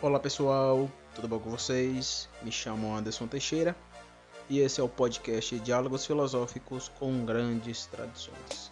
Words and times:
Olá 0.00 0.20
pessoal, 0.20 0.88
tudo 1.12 1.26
bom 1.26 1.40
com 1.40 1.50
vocês? 1.50 2.28
Me 2.40 2.52
chamo 2.52 2.94
Anderson 2.94 3.26
Teixeira 3.26 3.74
e 4.48 4.60
esse 4.60 4.80
é 4.80 4.84
o 4.84 4.88
podcast 4.88 5.58
Diálogos 5.58 6.06
Filosóficos 6.06 6.86
com 7.00 7.24
Grandes 7.24 7.86
Tradições. 7.86 8.70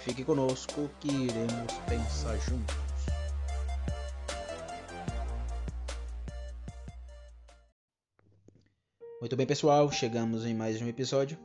Fique 0.00 0.22
conosco 0.22 0.90
que 1.00 1.08
iremos 1.08 1.72
pensar 1.88 2.36
juntos. 2.36 2.76
Muito 9.18 9.36
bem, 9.36 9.46
pessoal, 9.46 9.90
chegamos 9.90 10.44
em 10.44 10.54
mais 10.54 10.82
um 10.82 10.86
episódio 10.86 11.38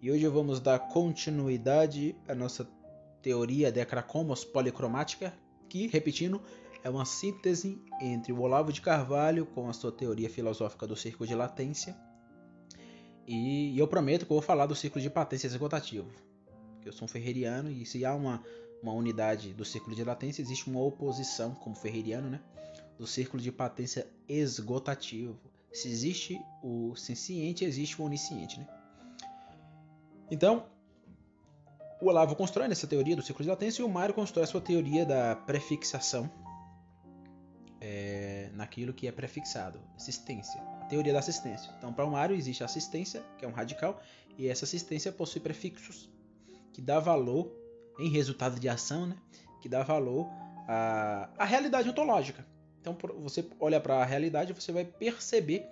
e 0.00 0.10
hoje 0.10 0.26
vamos 0.28 0.60
dar 0.60 0.78
continuidade 0.78 2.16
à 2.26 2.34
nossa 2.34 2.66
teoria 3.20 3.70
de 3.70 3.84
Cracomos 3.84 4.46
policromática, 4.46 5.34
que, 5.68 5.88
repetindo, 5.88 6.40
é 6.82 6.90
uma 6.90 7.04
síntese 7.04 7.80
entre 8.00 8.32
o 8.32 8.40
Olavo 8.40 8.72
de 8.72 8.80
Carvalho 8.80 9.46
com 9.46 9.68
a 9.68 9.72
sua 9.72 9.90
teoria 9.90 10.30
filosófica 10.30 10.86
do 10.86 10.96
círculo 10.96 11.26
de 11.26 11.34
latência. 11.34 11.96
E 13.26 13.78
eu 13.78 13.86
prometo 13.86 14.24
que 14.24 14.32
eu 14.32 14.36
vou 14.36 14.42
falar 14.42 14.66
do 14.66 14.74
círculo 14.74 15.02
de 15.02 15.10
patência 15.10 15.46
executativo. 15.46 16.08
Porque 16.74 16.88
eu 16.88 16.92
sou 16.92 17.04
um 17.04 17.08
ferreriano 17.08 17.70
e 17.70 17.84
se 17.84 18.04
há 18.04 18.14
uma, 18.14 18.42
uma 18.82 18.92
unidade 18.92 19.52
do 19.52 19.64
círculo 19.64 19.94
de 19.94 20.04
latência, 20.04 20.40
existe 20.40 20.70
uma 20.70 20.80
oposição, 20.80 21.54
como 21.54 21.76
ferreriano, 21.76 22.30
né? 22.30 22.40
Do 22.96 23.06
círculo 23.06 23.42
de 23.42 23.52
patência 23.52 24.06
esgotativo. 24.28 25.38
Se 25.72 25.88
existe 25.88 26.40
o 26.62 26.94
senciente, 26.96 27.64
existe 27.64 28.00
o 28.00 28.04
onisciente, 28.04 28.58
né? 28.58 28.66
Então, 30.30 30.64
o 32.00 32.06
Olavo 32.06 32.34
constrói 32.34 32.68
nessa 32.68 32.86
teoria 32.86 33.16
do 33.16 33.22
círculo 33.22 33.44
de 33.44 33.50
latência 33.50 33.82
e 33.82 33.84
o 33.84 33.88
Mário 33.88 34.14
constrói 34.14 34.44
a 34.44 34.46
sua 34.46 34.60
teoria 34.60 35.04
da 35.04 35.36
prefixação 35.36 36.30
é, 37.80 38.50
naquilo 38.54 38.92
que 38.92 39.06
é 39.06 39.12
prefixado, 39.12 39.80
assistência, 39.96 40.60
a 40.80 40.84
teoria 40.86 41.12
da 41.12 41.18
assistência. 41.18 41.70
Então, 41.78 41.92
para 41.92 42.04
o 42.04 42.10
Mário 42.10 42.34
existe 42.34 42.64
assistência, 42.64 43.22
que 43.38 43.44
é 43.44 43.48
um 43.48 43.52
radical, 43.52 44.00
e 44.36 44.48
essa 44.48 44.64
assistência 44.64 45.12
possui 45.12 45.40
prefixos 45.40 46.08
que 46.72 46.80
dá 46.80 47.00
valor 47.00 47.52
em 47.98 48.08
resultado 48.08 48.58
de 48.58 48.68
ação, 48.68 49.06
né? 49.06 49.16
que 49.60 49.68
dá 49.68 49.82
valor 49.82 50.28
à, 50.68 51.28
à 51.36 51.44
realidade 51.44 51.88
ontológica. 51.88 52.46
Então, 52.80 52.96
você 53.20 53.44
olha 53.58 53.80
para 53.80 53.96
a 53.96 54.04
realidade, 54.04 54.52
você 54.52 54.70
vai 54.70 54.84
perceber 54.84 55.66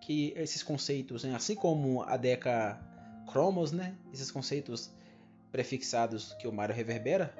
que 0.00 0.32
esses 0.36 0.62
conceitos, 0.62 1.24
né? 1.24 1.34
assim 1.34 1.54
como 1.54 2.02
a 2.02 2.16
Deca 2.16 2.78
Cromos, 3.30 3.72
né? 3.72 3.94
esses 4.12 4.30
conceitos 4.30 4.90
prefixados 5.50 6.34
que 6.34 6.46
o 6.46 6.52
Mário 6.52 6.74
reverbera 6.74 7.34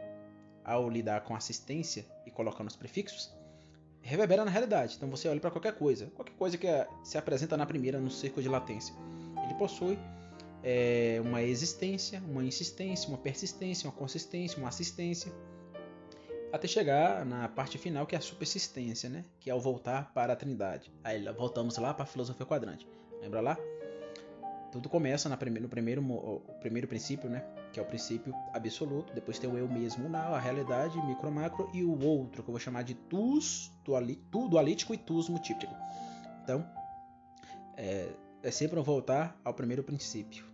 ao 0.64 0.88
lidar 0.88 1.22
com 1.22 1.34
assistência 1.34 2.06
e 2.26 2.30
colocando 2.30 2.69
os 2.69 2.76
prefixos, 2.76 3.34
reverbera 4.03 4.45
na 4.45 4.50
realidade. 4.50 4.95
Então 4.97 5.08
você 5.08 5.28
olha 5.28 5.41
para 5.41 5.50
qualquer 5.50 5.75
coisa, 5.75 6.06
qualquer 6.14 6.34
coisa 6.34 6.58
que 6.58 6.67
se 7.03 7.17
apresenta 7.17 7.56
na 7.56 7.64
primeira 7.64 8.00
no 8.00 8.11
círculo 8.11 8.42
de 8.42 8.48
latência. 8.48 8.94
Ele 9.44 9.55
possui 9.55 9.98
é, 10.62 11.20
uma 11.25 11.42
existência, 11.42 12.22
uma 12.28 12.44
insistência, 12.44 13.09
uma 13.09 13.19
persistência, 13.19 13.89
uma 13.89 13.92
consistência, 13.92 14.59
uma 14.59 14.69
assistência, 14.69 15.33
até 16.53 16.69
chegar 16.69 17.25
na 17.25 17.48
parte 17.48 17.78
final 17.78 18.06
que 18.06 18.14
é 18.14 18.19
a 18.19 18.20
supersistência, 18.20 19.09
né? 19.09 19.25
que 19.41 19.50
é 19.50 19.55
o 19.55 19.61
voltar 19.61 20.12
para 20.12 20.34
a 20.34 20.37
trindade. 20.37 20.92
Aí 21.03 21.25
voltamos 21.33 21.78
lá 21.78 21.94
para 21.94 22.05
a 22.05 22.06
filosofia 22.06 22.44
quadrante. 22.44 22.87
Lembra 23.20 23.41
lá? 23.41 23.59
Tudo 24.70 24.89
começa 24.89 25.28
no 25.28 25.37
primeiro, 25.37 25.69
primeiro 26.61 26.89
princípio, 26.89 27.28
né? 27.28 27.44
Que 27.73 27.81
é 27.81 27.83
o 27.83 27.87
princípio 27.87 28.34
absoluto. 28.53 29.12
Depois 29.12 29.39
tem 29.39 29.51
o 29.51 29.56
eu 29.56 29.69
mesmo, 29.69 30.09
não, 30.09 30.34
a 30.34 30.39
realidade, 30.39 31.01
micro 31.06 31.31
macro, 31.31 31.70
e 31.73 31.83
o 31.83 31.98
outro, 32.05 32.42
que 32.42 32.48
eu 32.48 32.53
vou 32.53 32.61
chamar 32.61 32.83
de 32.83 32.95
tus, 32.95 33.73
tu 34.31 34.48
dualítico 34.48 34.95
e 34.95 34.98
tus 34.98 35.28
multíplico. 35.28 35.75
Então, 36.43 36.67
é, 37.77 38.11
é 38.43 38.50
sempre 38.50 38.78
um 38.78 38.83
voltar 38.83 39.41
ao 39.45 39.55
primeiro 39.55 39.83
princípio. 39.83 40.45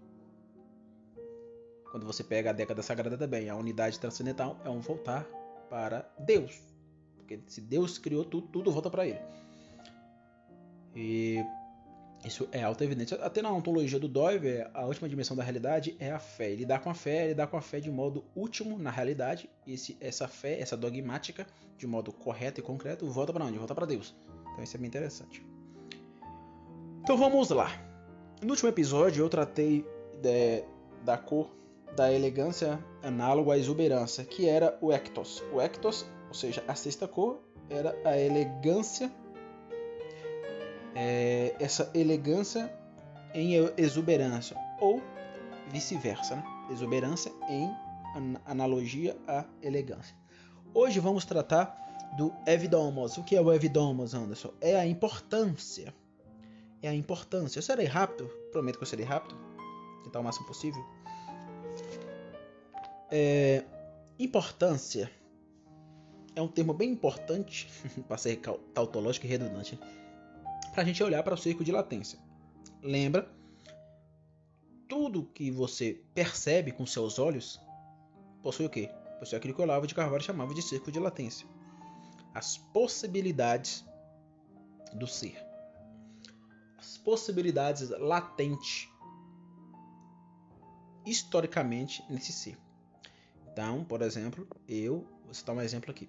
Quando 1.91 2.07
você 2.07 2.23
pega 2.23 2.51
a 2.51 2.53
década 2.53 2.83
sagrada 2.83 3.17
também, 3.17 3.49
a 3.49 3.57
unidade 3.57 3.99
transcendental 3.99 4.61
é 4.65 4.71
um 4.71 4.81
voltar 4.81 5.25
para 5.71 6.09
Deus. 6.19 6.63
Porque 7.17 7.41
se 7.47 7.61
Deus 7.61 7.99
criou 7.99 8.25
tudo, 8.25 8.47
tudo 8.49 8.71
volta 8.71 8.91
para 8.91 9.07
Ele. 9.07 9.21
E 10.95 11.45
isso 12.25 12.49
é 12.51 12.63
auto-evidente. 12.63 13.15
Até 13.15 13.41
na 13.41 13.51
ontologia 13.53 13.99
do 13.99 14.09
Doiver, 14.09 14.69
a 14.75 14.85
última 14.85 15.09
dimensão 15.09 15.37
da 15.37 15.43
realidade 15.43 15.97
é 16.01 16.11
a 16.11 16.19
fé. 16.19 16.51
Ele 16.51 16.67
dá 16.67 16.79
com 16.79 16.91
a 16.91 16.95
fé, 16.95 17.27
ele 17.27 17.35
dá 17.35 17.47
com 17.47 17.57
a 17.57 17.63
fé 17.63 17.81
de 17.81 17.91
modo 17.91 18.25
último 18.35 18.79
na 18.79 18.91
realidade. 18.91 19.49
Esse, 19.67 19.97
essa 20.01 20.27
fé, 20.27 20.61
essa 20.61 20.77
dogmática, 20.77 21.47
de 21.77 21.87
modo 21.87 22.13
correto 22.13 22.61
e 22.61 22.63
concreto, 22.63 23.07
volta 23.07 23.33
para 23.33 23.45
onde? 23.45 23.57
Volta 23.57 23.75
para 23.75 23.87
Deus. 23.87 24.15
Então 24.53 24.65
isso 24.65 24.77
é 24.77 24.81
bem 24.81 24.89
interessante. 24.89 25.47
Então 27.03 27.17
vamos 27.17 27.51
lá. 27.51 27.71
No 28.43 28.51
último 28.51 28.69
episódio 28.69 29.25
eu 29.25 29.29
tratei 29.29 29.87
de, 30.21 30.65
da 31.05 31.17
cor 31.17 31.51
da 31.97 32.13
elegância 32.13 32.79
análoga 33.03 33.53
à 33.53 33.59
exuberância, 33.59 34.25
que 34.25 34.49
era 34.49 34.77
o 34.81 34.93
ectos. 34.93 35.43
O 35.53 35.61
ectos, 35.61 36.05
ou 36.29 36.35
seja, 36.35 36.63
a 36.69 36.75
sexta 36.75 37.09
cor, 37.09 37.41
era 37.71 37.97
a 38.05 38.19
elegância 38.19 39.11
é, 40.95 41.55
essa 41.61 41.91
elegância 41.95 42.73
em 43.35 43.55
exuberância, 43.77 44.57
ou 44.81 45.03
vice-versa, 45.71 46.37
né? 46.37 46.45
exuberância 46.71 47.33
em 47.49 47.71
analogia 48.45 49.17
à 49.27 49.45
elegância. 49.63 50.17
Hoje 50.75 50.99
vamos 50.99 51.25
tratar 51.25 51.77
do 52.17 52.33
evidomos. 52.47 53.17
O 53.17 53.25
que 53.25 53.37
é 53.37 53.41
o 53.41 53.53
evidomos, 53.53 54.15
Anderson? 54.15 54.53
É 54.61 54.79
a 54.79 54.87
importância. 54.87 55.95
É 56.83 56.89
a 56.89 56.95
importância. 56.95 57.59
Eu 57.59 57.63
serei 57.63 57.87
rápido, 57.87 58.29
prometo 58.51 58.77
que 58.79 58.85
eu 58.85 58.89
serei 58.89 59.05
rápido, 59.05 59.37
tentar 60.05 60.21
o 60.21 60.25
máximo 60.25 60.47
possível. 60.47 60.85
É, 63.11 63.65
importância 64.19 65.11
é 66.35 66.43
um 66.43 66.49
termo 66.49 66.73
bem 66.73 66.91
importante 66.91 67.69
para 68.07 68.17
ser 68.17 68.37
tautológico 68.75 69.27
e 69.27 69.29
redundante 69.29 69.79
para 70.79 70.85
a 70.85 70.87
gente 70.87 71.03
olhar 71.03 71.25
para 71.25 71.35
o 71.35 71.37
círculo 71.37 71.65
de 71.65 71.73
latência. 71.73 72.21
Lembra? 72.81 73.29
Tudo 74.89 75.25
que 75.35 75.51
você 75.51 76.01
percebe 76.15 76.71
com 76.71 76.87
seus 76.87 77.19
olhos 77.19 77.61
possui 78.45 78.67
o 78.67 78.71
quê? 78.71 78.89
Possui 79.19 79.37
aquilo 79.37 79.55
que 79.55 79.61
Olavo 79.61 79.89
de 79.89 79.95
Carvalho 79.97 80.23
chamava 80.23 80.55
de 80.55 80.63
círculo 80.63 80.93
de 80.93 81.01
latência. 81.01 81.49
As 82.33 82.57
possibilidades 82.57 83.85
do 84.95 85.05
ser. 85.05 85.45
As 86.79 86.97
possibilidades 86.97 87.91
latentes 87.91 88.89
historicamente 91.05 92.05
nesse 92.09 92.33
ser. 92.33 92.57
Então, 93.51 93.83
por 93.83 94.01
exemplo, 94.01 94.47
eu 94.69 95.05
vou 95.25 95.35
citar 95.35 95.57
um 95.57 95.61
exemplo 95.61 95.91
aqui. 95.91 96.09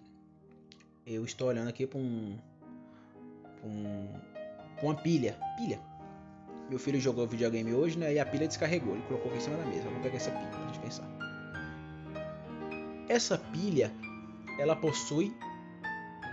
Eu 1.07 1.25
estou 1.25 1.47
olhando 1.47 1.69
aqui 1.69 1.87
para 1.87 1.97
um, 1.97 2.37
um, 3.63 4.38
com 4.79 4.87
uma 4.87 4.95
pilha. 4.95 5.37
Pilha. 5.57 5.79
Meu 6.69 6.77
filho 6.77 6.99
jogou 6.99 7.27
videogame 7.27 7.73
hoje, 7.73 7.97
né? 7.97 8.13
E 8.13 8.19
a 8.19 8.25
pilha 8.25 8.47
descarregou. 8.47 8.93
Ele 8.93 9.03
colocou 9.07 9.29
aqui 9.31 9.39
em 9.39 9.43
cima 9.43 9.57
da 9.57 9.65
mesa. 9.65 9.83
Vamos 9.83 10.01
pegar 10.01 10.17
essa 10.17 10.31
pilha 10.31 10.47
pra 10.47 10.65
gente 10.67 10.79
pensar. 10.79 11.07
Essa 13.07 13.37
pilha, 13.37 13.91
ela 14.59 14.75
possui 14.75 15.35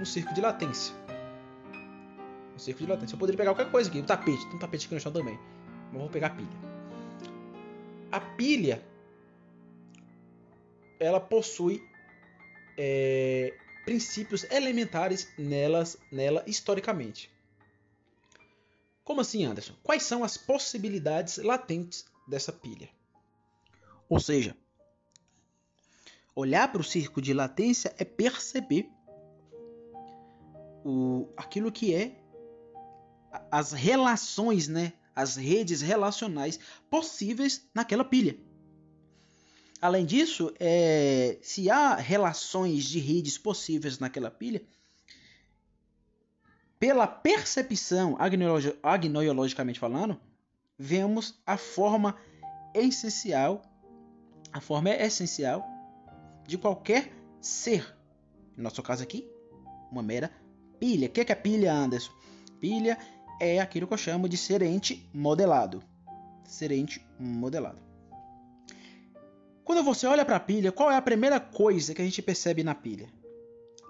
um 0.01 0.05
círculo 0.05 0.35
de 0.35 0.41
latência. 0.43 0.95
Um 2.55 2.59
círculo 2.59 2.87
de 2.87 2.93
latência. 2.93 3.15
Eu 3.15 3.19
poderia 3.19 3.39
pegar 3.39 3.55
qualquer 3.55 3.71
coisa 3.71 3.89
aqui. 3.89 3.99
Um 3.99 4.05
tapete. 4.05 4.45
Tem 4.47 4.57
um 4.57 4.59
tapete 4.59 4.87
aqui 4.87 4.95
no 4.95 5.01
chão 5.01 5.13
também. 5.13 5.39
Mas 5.91 6.01
vou 6.01 6.11
pegar 6.11 6.29
a 6.29 6.31
pilha. 6.31 6.77
A 8.13 8.21
pilha, 8.21 8.83
ela 11.01 11.19
possui 11.19 11.83
é, 12.77 13.55
princípios 13.85 14.45
elementares 14.51 15.29
nelas, 15.39 15.99
nela 16.13 16.45
historicamente. 16.47 17.35
Como 19.07 19.21
assim, 19.21 19.45
Anderson? 19.45 19.73
Quais 19.85 20.03
são 20.03 20.25
as 20.25 20.37
possibilidades 20.37 21.37
latentes 21.37 22.05
dessa 22.27 22.53
pilha? 22.53 22.89
Ou 24.09 24.19
seja, 24.19 24.57
olhar 26.35 26.73
para 26.73 26.81
o 26.81 26.85
círculo 26.85 27.25
de 27.25 27.33
latência 27.33 27.95
é 27.99 28.05
perceber 28.05 28.91
o, 30.85 31.29
aquilo 31.37 31.71
que 31.71 31.95
é 31.95 32.21
as 33.49 33.71
relações, 33.71 34.67
né? 34.67 34.93
as 35.15 35.37
redes 35.37 35.83
relacionais 35.83 36.59
possíveis 36.91 37.63
naquela 37.73 38.05
pilha. 38.05 38.37
Além 39.81 40.05
disso, 40.05 40.53
é, 40.59 41.39
se 41.43 41.71
há 41.71 41.95
relações 41.95 42.85
de 42.85 42.99
redes 42.99 43.39
possíveis 43.39 44.01
naquela 44.01 44.33
pilha, 44.33 44.67
pela 46.79 47.07
percepção, 47.07 48.17
agnoiologicamente 48.83 49.79
falando, 49.79 50.21
vemos 50.79 51.41
a 51.47 51.57
forma 51.57 52.17
essencial, 52.75 53.63
a 54.53 54.61
forma 54.61 54.91
essencial 54.91 55.65
de 56.47 56.59
qualquer 56.59 57.13
ser. 57.41 57.97
No 58.57 58.65
nosso 58.65 58.83
caso 58.83 59.03
aqui, 59.03 59.29
uma 59.91 60.03
mera 60.03 60.31
Pilha. 60.79 61.09
O 61.09 61.11
que 61.11 61.21
é 61.21 61.35
pilha, 61.35 61.73
Anderson? 61.73 62.13
Pilha 62.61 62.99
é 63.41 63.61
aquilo 63.61 63.87
que 63.87 63.95
eu 63.95 63.99
chamo 63.99 64.29
de 64.29 64.37
serente 64.37 65.09
modelado. 65.13 65.83
Serente 66.45 67.05
modelado. 67.19 67.81
Quando 69.65 69.83
você 69.83 70.07
olha 70.07 70.25
para 70.25 70.37
a 70.37 70.41
pilha, 70.41 70.71
qual 70.71 70.91
é 70.91 70.97
a 70.97 71.03
primeira 71.03 71.41
coisa 71.41 71.95
que 71.95 72.01
a 72.01 72.05
gente 72.05 72.23
percebe 72.23 72.63
na 72.63 72.75
pilha? 72.75 73.09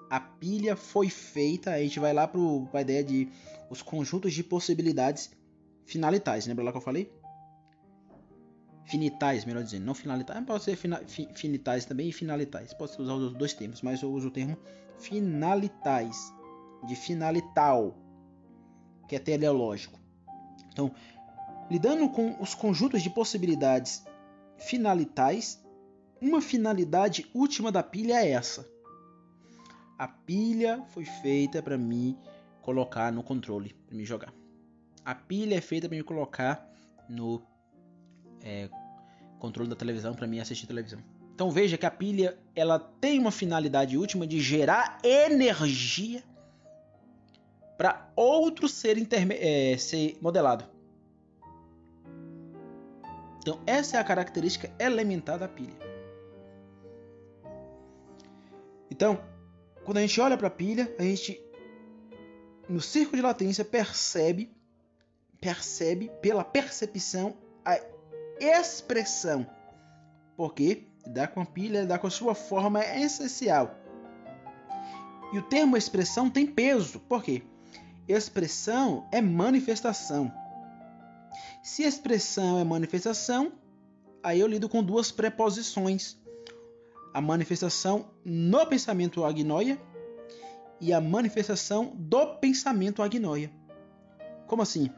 A 0.09 0.21
pilha 0.21 0.77
foi 0.77 1.09
feita, 1.09 1.73
a 1.73 1.81
gente 1.81 1.99
vai 1.99 2.13
lá 2.13 2.29
para 2.29 2.41
a 2.73 2.81
ideia 2.81 3.03
de 3.03 3.29
os 3.69 3.83
conjuntos 3.83 4.33
de 4.33 4.45
possibilidades 4.45 5.31
finalitais. 5.85 6.47
Lembra 6.47 6.65
lá 6.65 6.71
que 6.71 6.79
eu 6.79 6.83
falei? 6.83 7.13
Finitais, 8.85 9.45
melhor 9.45 9.65
dizendo, 9.65 9.85
não 9.85 9.95
finalitais. 9.95 10.45
Pode 10.45 10.63
ser 10.63 10.77
fina, 10.77 11.03
fi, 11.07 11.29
finitais 11.35 11.85
também 11.85 12.09
e 12.09 12.13
finalitais. 12.13 12.73
Pode 12.73 13.01
usar 13.01 13.15
os 13.15 13.33
dois 13.35 13.53
termos, 13.53 13.83
mas 13.83 14.01
eu 14.01 14.13
uso 14.13 14.29
o 14.29 14.31
termo 14.31 14.57
finalitais, 14.99 16.33
de 16.87 16.95
finalital, 16.95 17.97
que 19.09 19.17
é 19.17 19.19
teleológico. 19.19 19.99
Então, 20.73 20.93
lidando 21.69 22.09
com 22.11 22.41
os 22.41 22.55
conjuntos 22.55 23.03
de 23.03 23.11
possibilidades 23.11 24.05
finalitais, 24.57 25.61
uma 26.21 26.41
finalidade 26.41 27.29
última 27.35 27.73
da 27.73 27.83
pilha 27.83 28.25
é 28.25 28.31
essa. 28.31 28.76
A 29.99 30.07
pilha 30.07 30.85
foi 30.89 31.05
feita 31.05 31.63
para 31.63 31.79
mim 31.79 32.19
colocar 32.61 33.11
no 33.11 33.23
controle, 33.23 33.75
para 33.87 33.97
me 33.97 34.05
jogar. 34.05 34.33
A 35.05 35.15
pilha 35.15 35.55
é 35.55 35.61
feita 35.61 35.89
para 35.89 35.97
me 35.97 36.03
colocar 36.03 36.69
no 37.09 37.41
é, 38.43 38.69
controle 39.39 39.71
da 39.71 39.77
televisão, 39.77 40.15
para 40.15 40.27
mim 40.27 40.39
assistir 40.39 40.67
televisão. 40.67 41.01
Então 41.35 41.51
veja 41.51 41.79
que 41.79 41.87
a 41.87 41.91
pilha 41.91 42.37
ela 42.55 42.79
tem 42.79 43.19
uma 43.19 43.31
finalidade 43.31 43.97
última 43.97 44.27
de 44.27 44.41
gerar 44.41 44.99
energia 45.03 46.23
para 47.77 48.11
outro 48.17 48.69
ser, 48.69 48.97
é, 49.13 49.77
ser 49.79 50.19
modelado. 50.21 50.65
Então 53.39 53.61
essa 53.67 53.97
é 53.97 54.01
a 54.01 54.05
característica 54.05 54.71
elementar 54.79 55.39
da 55.39 55.47
pilha. 55.47 55.77
Então, 58.91 59.21
quando 59.87 59.99
a 59.99 60.01
gente 60.01 60.21
olha 60.21 60.37
para 60.37 60.49
a 60.49 60.51
pilha, 60.51 60.93
a 60.99 61.03
gente 61.03 61.41
no 62.69 62.81
círculo 62.81 63.19
de 63.19 63.23
latência 63.23 63.65
percebe 63.65 64.51
percebe 65.41 66.11
pela 66.21 66.43
percepção 66.43 67.37
a 67.65 67.79
expressão. 68.41 69.47
Porque 70.37 70.89
lidar 71.07 71.29
com 71.29 71.41
a 71.41 71.47
pilha, 71.47 71.83
lidar 71.83 72.01
com 72.01 72.09
a 72.09 72.11
sua 72.11 72.35
forma 72.35 72.83
é 72.83 73.01
essencial. 73.01 73.79
E 75.33 75.39
o 75.39 75.43
termo 75.43 75.77
expressão 75.77 76.29
tem 76.29 76.49
peso. 76.49 76.99
Por 76.99 77.23
quê? 77.23 77.45
Expressão 78.09 79.07
é 79.13 79.21
manifestação. 79.21 80.33
Se 81.63 81.85
expressão 81.85 82.59
é 82.59 82.65
manifestação, 82.65 83.53
aí 84.21 84.41
eu 84.41 84.49
lido 84.49 84.69
com 84.69 84.83
duas 84.83 85.13
preposições 85.13 86.19
a 87.17 87.21
manifestação 87.23 88.11
no 88.27 88.67
pensamento 88.67 89.25
agnoia 89.25 89.81
e 90.79 90.93
a 90.93 91.01
manifestação 91.01 91.95
do 91.97 92.35
pensamento 92.35 93.03
agnoia. 93.03 93.51
Como 94.47 94.61
assim? 94.61 94.91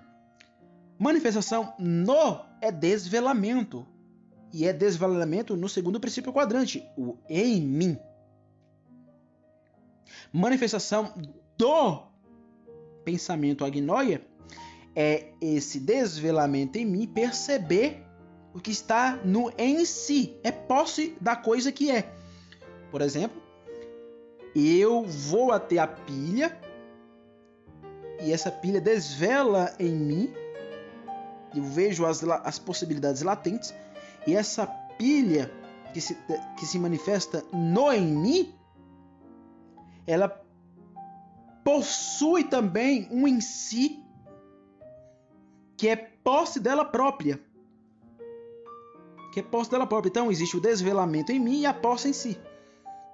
Manifestação 0.99 1.75
no 1.79 2.41
é 2.61 2.73
desvelamento. 2.73 3.87
E 4.53 4.67
é 4.67 4.73
desvelamento 4.73 5.57
no 5.57 5.69
segundo 5.69 6.01
princípio 6.01 6.33
quadrante, 6.33 6.85
o 6.97 7.17
em 7.29 7.61
mim. 7.61 7.97
Manifestação 10.33 11.15
do 11.57 12.03
pensamento 13.05 13.65
agnoia 13.65 14.27
é 14.93 15.35
esse 15.41 15.79
desvelamento 15.79 16.79
em 16.79 16.85
mim 16.85 17.07
perceber 17.07 18.08
o 18.59 18.61
que 18.61 18.73
está 18.73 19.17
no 19.25 19.53
em 19.57 19.85
si, 19.85 20.37
é 20.43 20.51
posse 20.51 21.17
da 21.21 21.37
coisa 21.37 21.71
que 21.71 21.93
é. 21.93 22.13
Por 22.91 23.01
exemplo, 23.01 23.41
eu 24.55 25.05
vou 25.05 25.53
até 25.53 25.79
a 25.79 25.87
pilha 25.87 26.59
e 28.21 28.33
essa 28.33 28.51
pilha 28.51 28.81
desvela 28.81 29.73
em 29.79 29.95
mim, 29.95 30.35
eu 31.55 31.63
vejo 31.63 32.05
as, 32.05 32.25
as 32.25 32.59
possibilidades 32.59 33.23
latentes 33.23 33.73
e 34.27 34.35
essa 34.35 34.67
pilha 34.67 35.51
que 35.95 36.01
se, 36.01 36.17
que 36.57 36.67
se 36.67 36.81
manifesta 36.81 37.45
no 37.53 37.93
em 37.93 38.07
mim, 38.07 38.55
ela 40.05 40.29
possui 41.63 42.43
também 42.43 43.09
um 43.13 43.29
em 43.29 43.41
si 43.41 44.03
que 45.77 45.87
é 45.87 45.95
posse 45.95 46.59
dela 46.59 46.85
própria 46.85 47.41
que 49.33 49.41
é 49.41 49.43
posse 49.43 49.71
dela 49.71 49.87
própria. 49.87 50.11
Então 50.11 50.31
existe 50.31 50.57
o 50.57 50.61
desvelamento 50.61 51.33
em 51.33 51.39
mim 51.39 51.61
e 51.61 51.67
a 51.67 51.75
posse 51.75 52.09
em 52.09 52.13
si. 52.13 52.39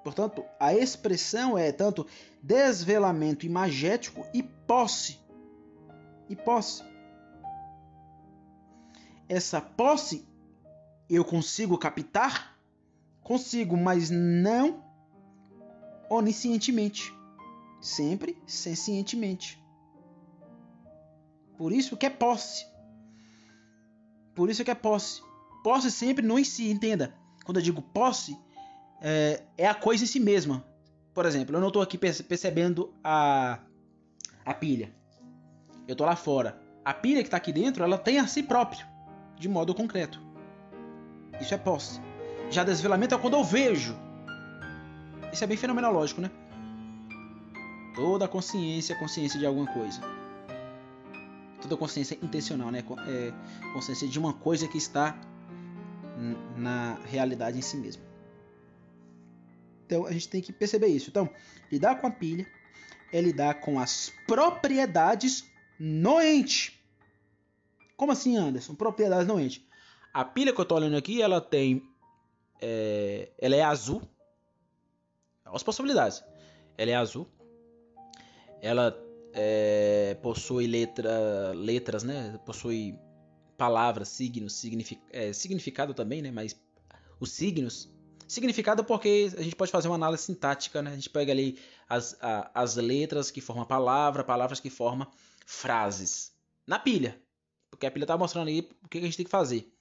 Portanto, 0.03 0.45
a 0.59 0.73
expressão 0.73 1.57
é 1.57 1.71
tanto 1.71 2.05
desvelamento 2.41 3.45
imagético 3.45 4.25
e 4.33 4.43
posse. 4.43 5.19
E 6.29 6.35
posse. 6.35 6.83
Essa 9.27 9.59
posse 9.59 10.27
eu 11.09 11.25
consigo 11.25 11.77
captar? 11.77 12.55
Consigo, 13.21 13.75
mas 13.75 14.09
não 14.11 14.83
oniscientemente. 16.09 17.13
Sempre 17.81 18.37
sencientemente. 18.45 19.59
Por 21.57 21.71
isso 21.71 21.97
que 21.97 22.05
é 22.05 22.09
posse. 22.09 22.65
Por 24.35 24.49
isso 24.49 24.63
que 24.63 24.71
é 24.71 24.75
posse 24.75 25.21
posse 25.65 25.89
sempre 25.89 26.23
não 26.23 26.37
em 26.37 26.43
si, 26.43 26.69
entenda. 26.69 27.15
Quando 27.43 27.57
eu 27.57 27.63
digo 27.63 27.81
posse, 27.81 28.37
é, 29.01 29.41
é 29.57 29.67
a 29.67 29.73
coisa 29.73 30.03
em 30.03 30.07
si 30.07 30.19
mesma. 30.19 30.63
Por 31.11 31.25
exemplo, 31.25 31.55
eu 31.55 31.59
não 31.59 31.69
estou 31.69 31.81
aqui 31.81 31.97
percebendo 31.97 32.93
a, 33.03 33.57
a 34.45 34.53
pilha. 34.53 34.93
Eu 35.87 35.93
estou 35.93 36.05
lá 36.05 36.15
fora. 36.15 36.61
A 36.83 36.93
pilha 36.93 37.21
que 37.21 37.27
está 37.27 37.37
aqui 37.37 37.51
dentro, 37.51 37.83
ela 37.83 37.97
tem 37.97 38.19
a 38.19 38.27
si 38.27 38.43
próprio, 38.43 38.85
de 39.39 39.49
modo 39.49 39.73
concreto. 39.73 40.21
Isso 41.41 41.55
é 41.55 41.57
posse. 41.57 41.99
Já 42.51 42.63
desvelamento 42.63 43.15
é 43.15 43.17
quando 43.17 43.33
eu 43.33 43.43
vejo. 43.43 43.97
Isso 45.33 45.43
é 45.43 45.47
bem 45.47 45.57
fenomenológico, 45.57 46.21
né? 46.21 46.29
Toda 47.95 48.27
consciência 48.27 48.93
é 48.93 48.99
consciência 48.99 49.39
de 49.39 49.47
alguma 49.47 49.65
coisa. 49.73 49.99
Toda 51.59 51.75
consciência 51.75 52.19
intencional, 52.21 52.69
né? 52.69 52.83
É 53.07 53.33
consciência 53.73 54.07
de 54.07 54.19
uma 54.19 54.33
coisa 54.33 54.67
que 54.67 54.77
está 54.77 55.17
na 56.55 56.95
realidade 57.05 57.57
em 57.57 57.61
si 57.61 57.77
mesmo. 57.77 58.03
Então 59.85 60.05
a 60.05 60.11
gente 60.11 60.29
tem 60.29 60.41
que 60.41 60.51
perceber 60.51 60.87
isso. 60.87 61.09
Então, 61.09 61.29
lidar 61.71 62.01
com 62.01 62.07
a 62.07 62.11
pilha 62.11 62.47
é 63.11 63.21
lidar 63.21 63.61
com 63.61 63.79
as 63.79 64.11
propriedades 64.27 65.45
no 65.79 66.21
ente. 66.21 66.81
Como 67.95 68.11
assim, 68.11 68.35
Anderson? 68.35 68.75
Propriedades 68.75 69.27
no 69.27 69.39
ente. 69.39 69.65
A 70.13 70.25
pilha 70.25 70.53
que 70.53 70.59
eu 70.59 70.63
estou 70.63 70.77
olhando 70.77 70.97
aqui, 70.97 71.21
ela 71.21 71.39
tem. 71.39 71.83
É, 72.61 73.29
ela 73.37 73.55
é 73.55 73.61
azul. 73.61 74.01
As 75.45 75.63
possibilidades. 75.63 76.23
Ela 76.77 76.91
é 76.91 76.95
azul. 76.95 77.27
Ela 78.61 78.97
é, 79.33 80.17
possui 80.21 80.67
letra, 80.67 81.53
letras, 81.53 82.03
né? 82.03 82.39
Possui 82.45 82.97
palavras, 83.57 84.09
signos, 84.09 84.53
signific, 84.53 85.01
é, 85.11 85.33
significado 85.33 85.93
também, 85.93 86.21
né? 86.21 86.31
Mas 86.31 86.55
os 87.19 87.31
signos. 87.31 87.93
Significado 88.27 88.83
porque 88.83 89.31
a 89.37 89.41
gente 89.43 89.55
pode 89.55 89.71
fazer 89.71 89.87
uma 89.87 89.95
análise 89.95 90.23
sintática, 90.23 90.81
né? 90.81 90.91
A 90.91 90.95
gente 90.95 91.09
pega 91.09 91.31
ali 91.31 91.59
as, 91.87 92.17
a, 92.21 92.49
as 92.55 92.75
letras 92.75 93.29
que 93.29 93.39
formam 93.39 93.65
palavra, 93.65 94.23
palavras 94.23 94.59
que 94.59 94.69
formam 94.69 95.07
frases. 95.45 96.33
Na 96.65 96.79
pilha. 96.79 97.21
Porque 97.69 97.85
a 97.85 97.91
pilha 97.91 98.05
tá 98.07 98.17
mostrando 98.17 98.47
aí 98.47 98.67
o 98.83 98.89
que 98.89 98.97
a 98.97 99.01
gente 99.01 99.17
tem 99.17 99.25
que 99.25 99.31
fazer. 99.31 99.71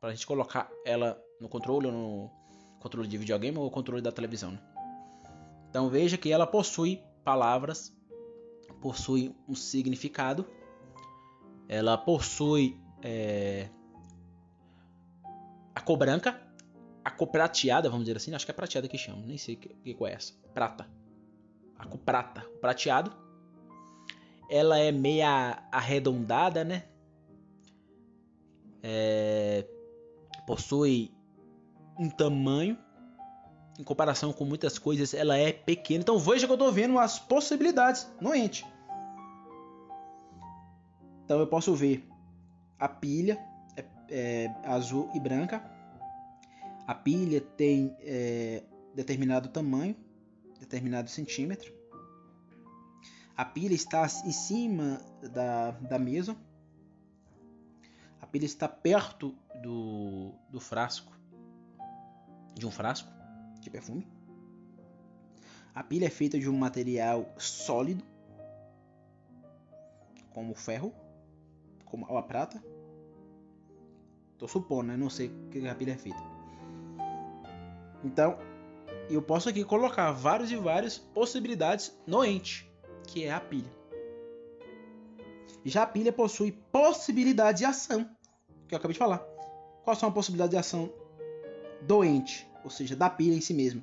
Pra 0.00 0.10
gente 0.12 0.26
colocar 0.26 0.70
ela 0.84 1.20
no 1.40 1.48
controle, 1.48 1.86
ou 1.88 1.92
no 1.92 2.30
controle 2.80 3.08
de 3.08 3.18
videogame 3.18 3.58
ou 3.58 3.70
controle 3.70 4.00
da 4.00 4.12
televisão, 4.12 4.52
né? 4.52 4.60
Então 5.68 5.88
veja 5.88 6.16
que 6.16 6.30
ela 6.30 6.46
possui 6.46 7.02
palavras, 7.24 7.92
possui 8.80 9.34
um 9.48 9.54
significado, 9.54 10.46
ela 11.68 11.98
possui 11.98 12.80
é, 13.02 13.68
a 15.74 15.80
cor 15.80 15.96
branca, 15.96 16.40
a 17.04 17.10
cor 17.10 17.28
prateada, 17.28 17.88
vamos 17.88 18.04
dizer 18.04 18.16
assim, 18.16 18.34
acho 18.34 18.44
que 18.44 18.50
é 18.50 18.54
prateada 18.54 18.88
que 18.88 18.98
chama, 18.98 19.22
nem 19.24 19.38
sei 19.38 19.54
o 19.54 19.58
que, 19.58 19.94
que 19.94 20.04
é 20.04 20.12
essa, 20.12 20.34
prata, 20.52 20.88
a 21.78 21.86
cor 21.86 22.00
prata, 22.00 22.44
o 22.54 22.58
prateado, 22.58 23.12
ela 24.50 24.78
é 24.78 24.90
meia 24.90 25.62
arredondada, 25.70 26.64
né? 26.64 26.84
É, 28.82 29.66
possui 30.46 31.12
um 31.98 32.08
tamanho 32.08 32.78
em 33.78 33.84
comparação 33.84 34.32
com 34.32 34.44
muitas 34.44 34.78
coisas, 34.78 35.14
ela 35.14 35.36
é 35.36 35.52
pequena. 35.52 36.00
Então 36.00 36.18
veja 36.18 36.46
que 36.46 36.52
eu 36.52 36.56
estou 36.56 36.72
vendo 36.72 36.98
as 36.98 37.18
possibilidades 37.18 38.10
no 38.20 38.34
ente. 38.34 38.66
Então 41.24 41.38
eu 41.38 41.46
posso 41.46 41.74
ver 41.74 42.08
a 42.78 42.88
pilha 42.88 43.38
é, 43.76 43.84
é, 44.10 44.54
azul 44.64 45.10
e 45.14 45.20
branca. 45.20 45.62
A 46.86 46.94
pilha 46.94 47.40
tem 47.40 47.94
é, 48.00 48.62
determinado 48.94 49.48
tamanho, 49.48 49.96
determinado 50.58 51.10
centímetro. 51.10 51.72
A 53.36 53.44
pilha 53.44 53.74
está 53.74 54.04
em 54.24 54.32
cima 54.32 55.00
da, 55.32 55.72
da 55.72 55.98
mesa. 55.98 56.36
A 58.20 58.26
pilha 58.26 58.46
está 58.46 58.68
perto 58.68 59.34
do, 59.62 60.32
do 60.50 60.60
frasco, 60.60 61.12
de 62.54 62.66
um 62.66 62.70
frasco 62.70 63.10
de 63.60 63.70
perfume. 63.70 64.06
A 65.74 65.84
pilha 65.84 66.06
é 66.06 66.10
feita 66.10 66.38
de 66.38 66.48
um 66.48 66.58
material 66.58 67.32
sólido, 67.38 68.04
como 70.30 70.54
ferro, 70.54 70.92
como 71.90 72.06
a 72.16 72.22
prata. 72.22 72.62
Tô 74.38 74.46
supondo, 74.46 74.88
né? 74.88 74.96
Não 74.96 75.10
sei 75.10 75.32
que 75.50 75.66
a 75.66 75.74
pilha 75.74 75.92
é 75.92 75.96
feita. 75.96 76.22
Então, 78.04 78.38
eu 79.10 79.20
posso 79.20 79.48
aqui 79.48 79.64
colocar 79.64 80.12
várias 80.12 80.50
e 80.50 80.56
várias 80.56 80.98
possibilidades 80.98 81.98
no 82.06 82.24
ente, 82.24 82.70
que 83.06 83.24
é 83.24 83.32
a 83.32 83.40
pilha. 83.40 83.70
Já 85.64 85.82
a 85.82 85.86
pilha 85.86 86.12
possui 86.12 86.52
possibilidade 86.52 87.58
de 87.58 87.64
ação, 87.64 88.08
que 88.68 88.74
eu 88.74 88.78
acabei 88.78 88.92
de 88.92 88.98
falar. 88.98 89.18
Quais 89.82 89.98
são 89.98 90.08
as 90.08 90.14
possibilidades 90.14 90.50
de 90.50 90.56
ação 90.56 90.92
doente, 91.82 92.48
ou 92.62 92.70
seja, 92.70 92.94
da 92.94 93.10
pilha 93.10 93.34
em 93.34 93.40
si 93.40 93.54
mesmo? 93.54 93.82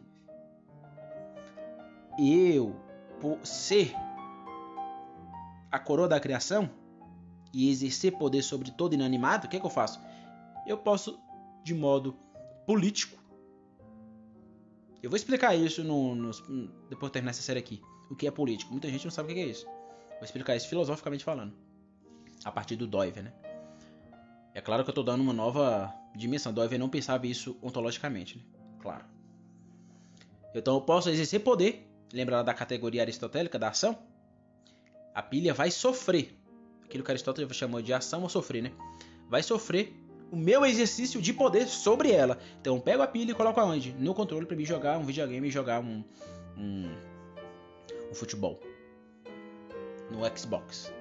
Eu, 2.17 2.75
por 3.19 3.45
ser 3.45 3.93
a 5.69 5.77
coroa 5.77 6.07
da 6.07 6.19
criação 6.19 6.69
e 7.55 7.69
exercer 7.69 8.11
poder 8.17 8.41
sobre 8.41 8.69
todo 8.69 8.93
inanimado, 8.93 9.47
o 9.47 9.49
que, 9.49 9.55
é 9.55 9.59
que 9.61 9.65
eu 9.65 9.69
faço? 9.69 10.01
Eu 10.67 10.77
posso, 10.77 11.17
de 11.63 11.73
modo 11.73 12.13
político, 12.67 13.17
eu 15.01 15.09
vou 15.09 15.15
explicar 15.15 15.55
isso 15.55 15.81
no, 15.81 16.13
no, 16.15 16.31
depois 16.89 17.09
de 17.09 17.13
terminar 17.13 17.31
essa 17.31 17.41
série 17.41 17.59
aqui. 17.59 17.81
O 18.11 18.15
que 18.15 18.27
é 18.27 18.31
político? 18.31 18.71
Muita 18.71 18.89
gente 18.89 19.05
não 19.05 19.11
sabe 19.11 19.31
o 19.31 19.35
que 19.35 19.39
é 19.39 19.45
isso. 19.45 19.65
Vou 19.65 20.23
explicar 20.23 20.53
isso 20.57 20.67
filosoficamente 20.67 21.23
falando. 21.23 21.53
A 22.43 22.51
partir 22.51 22.75
do 22.75 22.85
Doiver, 22.85 23.23
né? 23.23 23.31
É 24.53 24.59
claro 24.59 24.83
que 24.83 24.89
eu 24.89 24.91
estou 24.91 25.03
dando 25.03 25.21
uma 25.21 25.31
nova 25.31 25.93
dimensão. 26.13 26.51
Doiver 26.51 26.77
não 26.77 26.89
pensava 26.89 27.25
isso 27.25 27.57
ontologicamente, 27.61 28.37
né? 28.37 28.43
Claro. 28.81 29.05
Então 30.53 30.75
eu 30.75 30.81
posso 30.81 31.09
exercer 31.09 31.39
poder. 31.39 31.89
Lembra 32.11 32.43
da 32.43 32.53
categoria 32.53 33.01
aristotélica 33.01 33.57
da 33.57 33.69
ação? 33.69 33.97
A 35.13 35.21
pilha 35.21 35.53
vai 35.53 35.71
sofrer. 35.71 36.37
Aquilo 36.85 37.03
que 37.03 37.11
Aristóteles 37.11 37.55
chamou 37.55 37.81
de 37.81 37.93
ação 37.93 38.23
ou 38.23 38.29
sofrer, 38.29 38.63
né? 38.63 38.71
Vai 39.29 39.43
sofrer 39.43 39.93
o 40.31 40.35
meu 40.35 40.65
exercício 40.65 41.21
de 41.21 41.33
poder 41.33 41.67
sobre 41.67 42.11
ela. 42.11 42.37
Então 42.61 42.75
eu 42.75 42.81
pego 42.81 43.01
a 43.01 43.07
pilha 43.07 43.31
e 43.31 43.35
coloco 43.35 43.59
aonde? 43.59 43.93
No 43.93 44.13
controle 44.13 44.45
para 44.45 44.55
mim 44.55 44.65
jogar 44.65 44.97
um 44.97 45.03
videogame 45.03 45.47
e 45.47 45.51
jogar 45.51 45.79
um, 45.79 46.03
um, 46.57 46.95
um 48.11 48.13
futebol. 48.13 48.59
No 50.11 50.19
Xbox. 50.37 50.93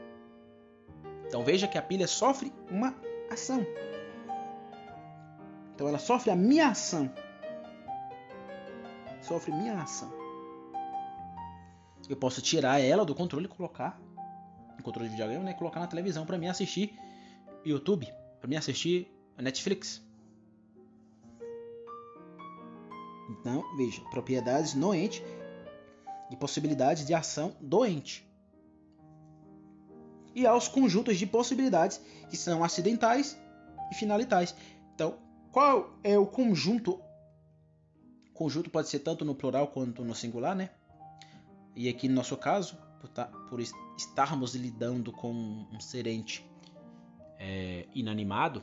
Então 1.27 1.45
veja 1.45 1.69
que 1.69 1.77
a 1.77 1.83
pilha 1.83 2.07
sofre 2.07 2.53
uma 2.71 2.95
ação. 3.31 3.67
Então 5.75 5.89
ela 5.89 5.99
sofre 5.99 6.31
a 6.31 6.37
minha 6.37 6.69
ação. 6.69 7.11
Sofre 9.21 9.53
minha 9.53 9.83
ação. 9.83 10.13
Eu 12.09 12.17
posso 12.17 12.43
tirar 12.43 12.81
ela 12.81 13.05
do 13.05 13.15
controle 13.15 13.47
e 13.47 13.49
colocar 13.49 13.99
controle 14.85 15.09
de 15.09 15.17
videogame, 15.17 15.45
né? 15.45 15.55
Colocar 15.55 15.81
na 15.81 15.87
televisão 15.87 16.25
para 16.25 16.39
mim 16.39 16.47
assistir 16.47 16.97
YouTube, 17.65 18.07
para 18.39 18.49
mim 18.49 18.57
assistir 18.57 19.09
Netflix. 19.37 20.03
Então, 23.31 23.65
veja, 23.77 24.03
propriedades 24.11 24.75
no 24.75 24.95
ente 24.95 25.25
e 26.31 26.37
possibilidades 26.37 27.07
de 27.07 27.15
ação 27.15 27.57
do 27.61 27.85
ente. 27.85 28.29
E 30.35 30.47
aos 30.47 30.69
conjuntos 30.69 31.17
de 31.17 31.27
possibilidades 31.27 32.01
que 32.29 32.37
são 32.37 32.63
acidentais 32.63 33.39
e 33.91 33.95
finalitais. 33.95 34.55
Então, 34.95 35.19
qual 35.51 35.99
é 36.03 36.19
o 36.19 36.27
conjunto? 36.27 37.01
Conjunto 38.33 38.69
pode 38.69 38.89
ser 38.89 38.99
tanto 38.99 39.25
no 39.25 39.35
plural 39.35 39.69
quanto 39.69 40.05
no 40.05 40.15
singular, 40.15 40.55
né? 40.55 40.71
E 41.77 41.89
aqui 41.89 42.09
no 42.09 42.15
nosso 42.15 42.37
caso, 42.37 42.77
por, 43.01 43.09
tá, 43.09 43.27
por 43.49 43.61
estarmos 43.97 44.55
lidando 44.55 45.13
com 45.13 45.33
um 45.33 45.81
serente 45.81 46.45
é, 47.39 47.87
inanimado, 47.95 48.63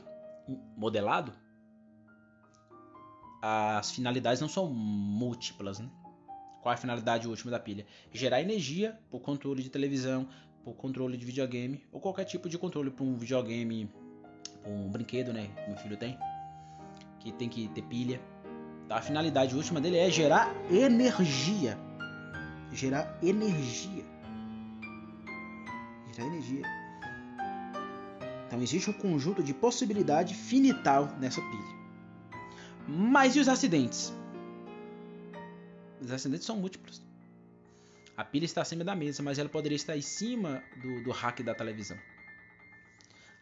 modelado, 0.76 1.32
as 3.40 3.90
finalidades 3.90 4.40
não 4.40 4.48
são 4.48 4.68
múltiplas, 4.68 5.78
né? 5.80 5.90
Qual 6.62 6.72
é 6.72 6.76
a 6.76 6.78
finalidade 6.78 7.26
última 7.26 7.50
da 7.50 7.58
pilha? 7.58 7.84
Gerar 8.12 8.40
energia 8.40 8.96
por 9.10 9.20
controle 9.20 9.64
de 9.64 9.68
televisão, 9.68 10.28
por 10.62 10.74
controle 10.74 11.16
de 11.16 11.26
videogame 11.26 11.84
ou 11.90 12.00
qualquer 12.00 12.24
tipo 12.24 12.48
de 12.48 12.56
controle 12.56 12.90
para 12.90 13.04
um 13.04 13.16
videogame, 13.16 13.90
um 14.64 14.88
brinquedo, 14.88 15.32
né? 15.32 15.50
Meu 15.66 15.76
filho 15.76 15.96
tem, 15.96 16.16
que 17.18 17.32
tem 17.32 17.48
que 17.48 17.66
ter 17.68 17.82
pilha. 17.82 18.20
Tá? 18.88 18.96
A 18.98 19.02
finalidade 19.02 19.56
última 19.56 19.80
dele 19.80 19.98
é 19.98 20.08
gerar 20.08 20.54
energia, 20.70 21.76
gerar 22.72 23.18
energia, 23.20 24.04
gerar 26.12 26.28
energia. 26.28 26.62
Então 28.46 28.60
existe 28.60 28.90
um 28.90 28.92
conjunto 28.92 29.42
de 29.42 29.54
possibilidade 29.54 30.34
finital 30.34 31.06
nessa 31.18 31.40
pilha. 31.40 31.82
Mas 32.86 33.34
e 33.34 33.40
os 33.40 33.48
acidentes? 33.48 34.12
Os 36.00 36.10
acidentes 36.10 36.46
são 36.46 36.56
múltiplos. 36.56 37.00
A 38.16 38.24
pilha 38.24 38.44
está 38.44 38.60
acima 38.60 38.84
da 38.84 38.94
mesa, 38.94 39.22
mas 39.22 39.38
ela 39.38 39.48
poderia 39.48 39.76
estar 39.76 39.96
em 39.96 40.02
cima 40.02 40.62
do, 40.82 41.02
do 41.02 41.10
rack 41.10 41.42
da 41.42 41.54
televisão. 41.54 41.96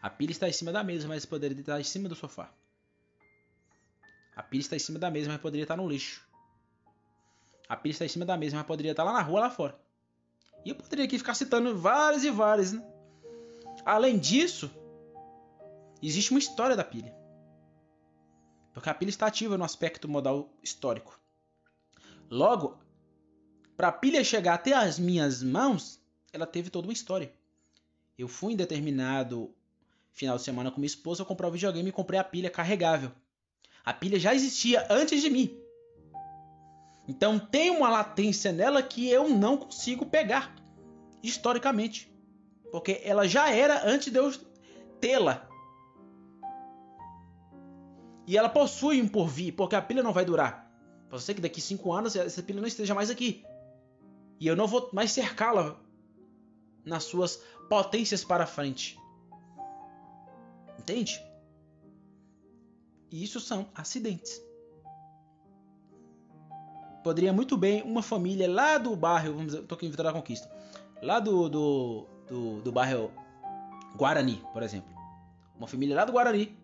A 0.01 0.09
pilha 0.09 0.31
está 0.31 0.47
em 0.47 0.53
cima 0.53 0.71
da 0.71 0.83
mesa, 0.83 1.07
mas 1.07 1.25
poderia 1.25 1.59
estar 1.59 1.79
em 1.79 1.83
cima 1.83 2.07
do 2.07 2.15
sofá. 2.15 2.49
A 4.35 4.41
pilha 4.41 4.61
está 4.61 4.75
em 4.75 4.79
cima 4.79 4.97
da 4.97 5.11
mesa, 5.11 5.29
mas 5.29 5.41
poderia 5.41 5.63
estar 5.63 5.75
no 5.75 5.87
lixo. 5.87 6.25
A 7.67 7.75
pilha 7.75 7.91
está 7.91 8.05
em 8.05 8.09
cima 8.09 8.25
da 8.25 8.37
mesa, 8.37 8.55
mas 8.55 8.65
poderia 8.65 8.91
estar 8.91 9.03
lá 9.03 9.13
na 9.13 9.21
rua, 9.21 9.41
lá 9.41 9.49
fora. 9.49 9.77
E 10.63 10.69
eu 10.69 10.75
poderia 10.75 11.05
aqui 11.05 11.17
ficar 11.17 11.33
citando 11.33 11.77
várias 11.77 12.23
e 12.23 12.29
várias. 12.29 12.73
Né? 12.73 12.83
Além 13.85 14.17
disso, 14.17 14.69
existe 16.01 16.31
uma 16.31 16.39
história 16.39 16.75
da 16.75 16.83
pilha. 16.83 17.13
Porque 18.73 18.89
a 18.89 18.93
pilha 18.93 19.09
está 19.09 19.27
ativa 19.27 19.57
no 19.57 19.63
aspecto 19.63 20.07
modal 20.07 20.49
histórico. 20.63 21.19
Logo, 22.29 22.77
para 23.75 23.89
a 23.89 23.91
pilha 23.91 24.23
chegar 24.23 24.53
até 24.53 24.73
as 24.73 24.97
minhas 24.97 25.43
mãos, 25.43 25.99
ela 26.31 26.45
teve 26.45 26.69
toda 26.69 26.87
uma 26.87 26.93
história. 26.93 27.33
Eu 28.17 28.27
fui 28.27 28.53
em 28.53 28.55
determinado 28.55 29.53
final 30.11 30.37
de 30.37 30.43
semana 30.43 30.71
com 30.71 30.79
minha 30.79 30.87
esposa 30.87 31.25
comprar 31.25 31.47
o 31.47 31.51
videogame 31.51 31.89
e 31.89 31.93
comprei 31.93 32.19
a 32.19 32.23
pilha 32.23 32.49
carregável. 32.49 33.11
A 33.83 33.93
pilha 33.93 34.19
já 34.19 34.33
existia 34.33 34.85
antes 34.89 35.21
de 35.21 35.29
mim. 35.29 35.60
Então 37.11 37.37
tem 37.37 37.69
uma 37.69 37.89
latência 37.89 38.53
nela 38.53 38.81
que 38.81 39.09
eu 39.09 39.27
não 39.27 39.57
consigo 39.57 40.05
pegar 40.05 40.55
historicamente. 41.21 42.09
Porque 42.71 43.01
ela 43.03 43.27
já 43.27 43.51
era 43.51 43.85
antes 43.85 44.13
de 44.13 44.17
eu 44.17 44.31
tê-la. 45.01 45.45
E 48.25 48.37
ela 48.37 48.47
possui 48.47 49.01
um 49.01 49.09
porvir, 49.09 49.53
porque 49.53 49.75
a 49.75 49.81
pilha 49.81 50.01
não 50.01 50.13
vai 50.13 50.23
durar. 50.23 50.71
Pode 51.09 51.21
ser 51.21 51.33
que 51.33 51.41
daqui 51.41 51.59
5 51.59 51.91
anos 51.91 52.15
essa 52.15 52.41
pilha 52.41 52.61
não 52.61 52.67
esteja 52.67 52.95
mais 52.95 53.09
aqui. 53.09 53.43
E 54.39 54.47
eu 54.47 54.55
não 54.55 54.65
vou 54.65 54.89
mais 54.93 55.11
cercá-la 55.11 55.77
nas 56.85 57.03
suas 57.03 57.43
potências 57.67 58.23
para 58.23 58.47
frente. 58.47 58.97
Entende? 60.79 61.21
E 63.11 63.21
isso 63.21 63.41
são 63.41 63.69
acidentes. 63.75 64.41
Poderia 67.03 67.33
muito 67.33 67.57
bem 67.57 67.81
uma 67.81 68.03
família 68.03 68.49
lá 68.49 68.77
do 68.77 68.95
bairro, 68.95 69.33
vamos 69.33 69.53
dizer, 69.53 69.63
tô 69.63 69.75
aqui 69.75 69.87
em 69.87 69.89
Vitória 69.89 70.11
da 70.11 70.17
Conquista, 70.17 70.49
lá 71.01 71.19
do, 71.19 71.49
do, 71.49 72.07
do, 72.27 72.61
do 72.61 72.71
bairro 72.71 73.11
Guarani, 73.95 74.43
por 74.53 74.61
exemplo. 74.61 74.89
Uma 75.57 75.67
família 75.67 75.95
lá 75.95 76.05
do 76.05 76.11
Guarani 76.11 76.55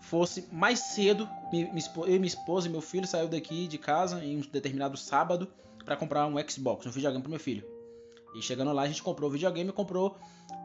fosse 0.00 0.48
mais 0.52 0.78
cedo. 0.80 1.28
Eu, 1.52 1.72
minha 1.72 2.26
esposa 2.26 2.68
e 2.68 2.70
meu 2.70 2.80
filho 2.80 3.06
saiu 3.06 3.28
daqui 3.28 3.66
de 3.66 3.78
casa 3.78 4.22
em 4.24 4.36
um 4.36 4.40
determinado 4.40 4.96
sábado 4.96 5.48
para 5.84 5.96
comprar 5.96 6.26
um 6.26 6.34
Xbox, 6.48 6.86
um 6.86 6.90
videogame 6.90 7.22
para 7.22 7.30
meu 7.30 7.40
filho. 7.40 7.64
E 8.34 8.42
chegando 8.42 8.72
lá 8.72 8.82
a 8.82 8.88
gente 8.88 9.02
comprou 9.02 9.28
o 9.30 9.32
videogame 9.32 9.70
e 9.70 9.72
comprou 9.72 10.16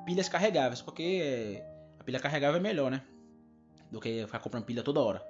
pilhas 0.06 0.28
carregáveis, 0.28 0.82
porque 0.82 1.64
a 2.00 2.04
pilha 2.04 2.20
carregável 2.20 2.58
é 2.58 2.64
melhor, 2.64 2.90
né? 2.90 3.04
Do 3.92 4.00
que 4.00 4.26
ficar 4.26 4.40
comprando 4.40 4.66
pilha 4.66 4.84
toda 4.84 5.02
hora. 5.02 5.26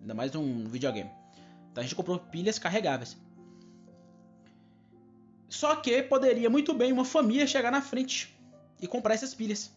Ainda 0.00 0.14
mais 0.14 0.34
um 0.34 0.64
videogame. 0.68 1.10
Então 1.76 1.82
a 1.82 1.84
gente 1.84 1.94
comprou 1.94 2.18
pilhas 2.18 2.58
carregáveis. 2.58 3.18
Só 5.46 5.76
que 5.76 6.02
poderia 6.02 6.48
muito 6.48 6.72
bem 6.72 6.90
uma 6.90 7.04
família 7.04 7.46
chegar 7.46 7.70
na 7.70 7.82
frente 7.82 8.34
e 8.80 8.86
comprar 8.86 9.12
essas 9.12 9.34
pilhas. 9.34 9.70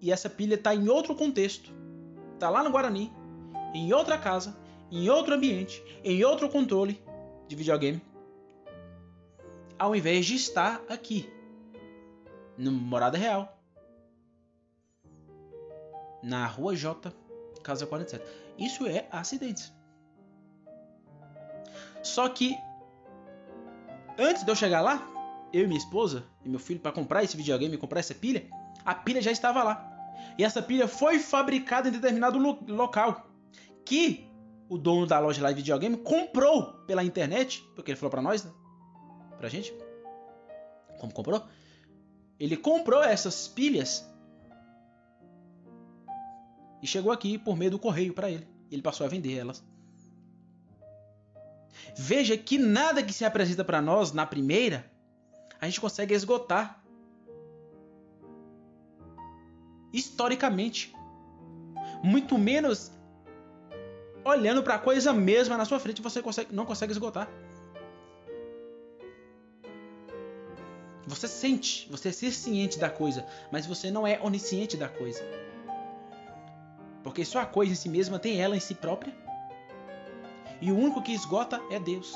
E 0.00 0.10
essa 0.10 0.28
pilha 0.28 0.56
está 0.56 0.74
em 0.74 0.88
outro 0.88 1.14
contexto. 1.14 1.72
Está 2.34 2.50
lá 2.50 2.64
no 2.64 2.72
Guarani, 2.72 3.12
em 3.72 3.92
outra 3.92 4.18
casa, 4.18 4.56
em 4.90 5.08
outro 5.08 5.34
ambiente, 5.34 5.80
em 6.02 6.24
outro 6.24 6.48
controle 6.48 7.00
de 7.46 7.54
videogame. 7.54 8.02
Ao 9.78 9.94
invés 9.94 10.26
de 10.26 10.34
estar 10.34 10.82
aqui, 10.88 11.32
no 12.58 12.72
Morada 12.72 13.16
Real, 13.16 13.56
na 16.20 16.44
Rua 16.44 16.74
J, 16.74 17.14
casa 17.62 17.86
47. 17.86 18.41
Isso 18.62 18.86
é 18.86 19.06
acidentes. 19.10 19.72
Só 22.00 22.28
que 22.28 22.56
antes 24.16 24.44
de 24.44 24.50
eu 24.50 24.54
chegar 24.54 24.80
lá, 24.80 25.08
eu 25.52 25.64
e 25.64 25.66
minha 25.66 25.78
esposa 25.78 26.24
e 26.44 26.48
meu 26.48 26.60
filho 26.60 26.78
para 26.78 26.92
comprar 26.92 27.24
esse 27.24 27.36
videogame, 27.36 27.76
comprar 27.76 27.98
essa 27.98 28.14
pilha, 28.14 28.48
a 28.84 28.94
pilha 28.94 29.20
já 29.20 29.32
estava 29.32 29.64
lá. 29.64 29.88
E 30.38 30.44
essa 30.44 30.62
pilha 30.62 30.86
foi 30.86 31.18
fabricada 31.18 31.88
em 31.88 31.92
determinado 31.92 32.38
lo 32.38 32.64
local 32.68 33.28
que 33.84 34.30
o 34.68 34.78
dono 34.78 35.06
da 35.06 35.18
loja 35.18 35.42
lá 35.42 35.50
de 35.50 35.56
videogame 35.56 35.96
comprou 35.96 36.72
pela 36.86 37.02
internet, 37.02 37.62
porque 37.74 37.90
ele 37.90 37.98
falou 37.98 38.10
para 38.10 38.22
nós, 38.22 38.44
né? 38.44 38.52
Pra 39.38 39.48
gente. 39.48 39.74
Como 41.00 41.12
comprou? 41.12 41.42
Ele 42.38 42.56
comprou 42.56 43.02
essas 43.02 43.48
pilhas 43.48 44.08
e 46.80 46.86
chegou 46.86 47.12
aqui 47.12 47.38
por 47.38 47.56
meio 47.56 47.72
do 47.72 47.78
correio 47.78 48.14
para 48.14 48.30
ele. 48.30 48.51
Ele 48.72 48.82
passou 48.82 49.06
a 49.06 49.08
vender 49.08 49.36
elas. 49.36 49.62
Veja 51.96 52.36
que 52.36 52.58
nada 52.58 53.02
que 53.02 53.12
se 53.12 53.24
apresenta 53.24 53.64
para 53.64 53.82
nós 53.82 54.12
na 54.12 54.26
primeira 54.26 54.90
a 55.60 55.66
gente 55.66 55.80
consegue 55.80 56.14
esgotar. 56.14 56.82
Historicamente. 59.92 60.92
Muito 62.02 62.36
menos 62.38 62.90
olhando 64.24 64.62
para 64.62 64.76
a 64.76 64.78
coisa 64.78 65.12
mesma 65.12 65.56
na 65.56 65.64
sua 65.64 65.78
frente 65.78 66.00
você 66.00 66.22
consegue, 66.22 66.54
não 66.54 66.64
consegue 66.64 66.92
esgotar. 66.92 67.28
Você 71.06 71.28
sente, 71.28 71.88
você 71.90 72.08
é 72.08 72.12
ciente 72.12 72.78
da 72.78 72.88
coisa, 72.88 73.26
mas 73.50 73.66
você 73.66 73.90
não 73.90 74.06
é 74.06 74.20
onisciente 74.22 74.76
da 74.76 74.88
coisa. 74.88 75.22
Porque 77.12 77.26
só 77.26 77.40
a 77.40 77.44
coisa 77.44 77.72
em 77.72 77.74
si 77.74 77.90
mesma 77.90 78.18
tem 78.18 78.40
ela 78.40 78.56
em 78.56 78.60
si 78.60 78.74
própria. 78.74 79.14
E 80.62 80.72
o 80.72 80.78
único 80.78 81.02
que 81.02 81.12
esgota 81.12 81.60
é 81.70 81.78
Deus. 81.78 82.14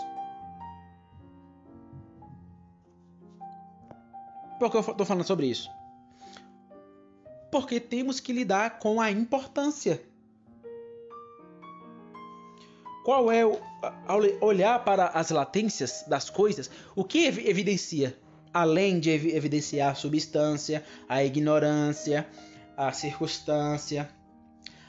Por 4.59 4.71
que 4.71 4.77
eu 4.79 4.81
estou 4.81 5.05
falando 5.05 5.27
sobre 5.27 5.49
isso? 5.49 5.71
Porque 7.53 7.79
temos 7.79 8.21
que 8.21 8.33
lidar 8.33 8.79
com 8.79 8.99
a 8.99 9.11
importância. 9.11 10.03
Qual 13.05 13.31
é, 13.31 13.45
o, 13.45 13.61
ao 14.09 14.19
olhar 14.41 14.83
para 14.83 15.09
as 15.09 15.29
latências 15.29 16.07
das 16.09 16.31
coisas, 16.31 16.71
o 16.95 17.05
que 17.05 17.27
evidencia? 17.27 18.19
Além 18.51 18.99
de 18.99 19.11
evidenciar 19.11 19.93
a 19.93 19.95
substância, 19.95 20.83
a 21.07 21.23
ignorância, 21.23 22.27
a 22.75 22.91
circunstância, 22.93 24.16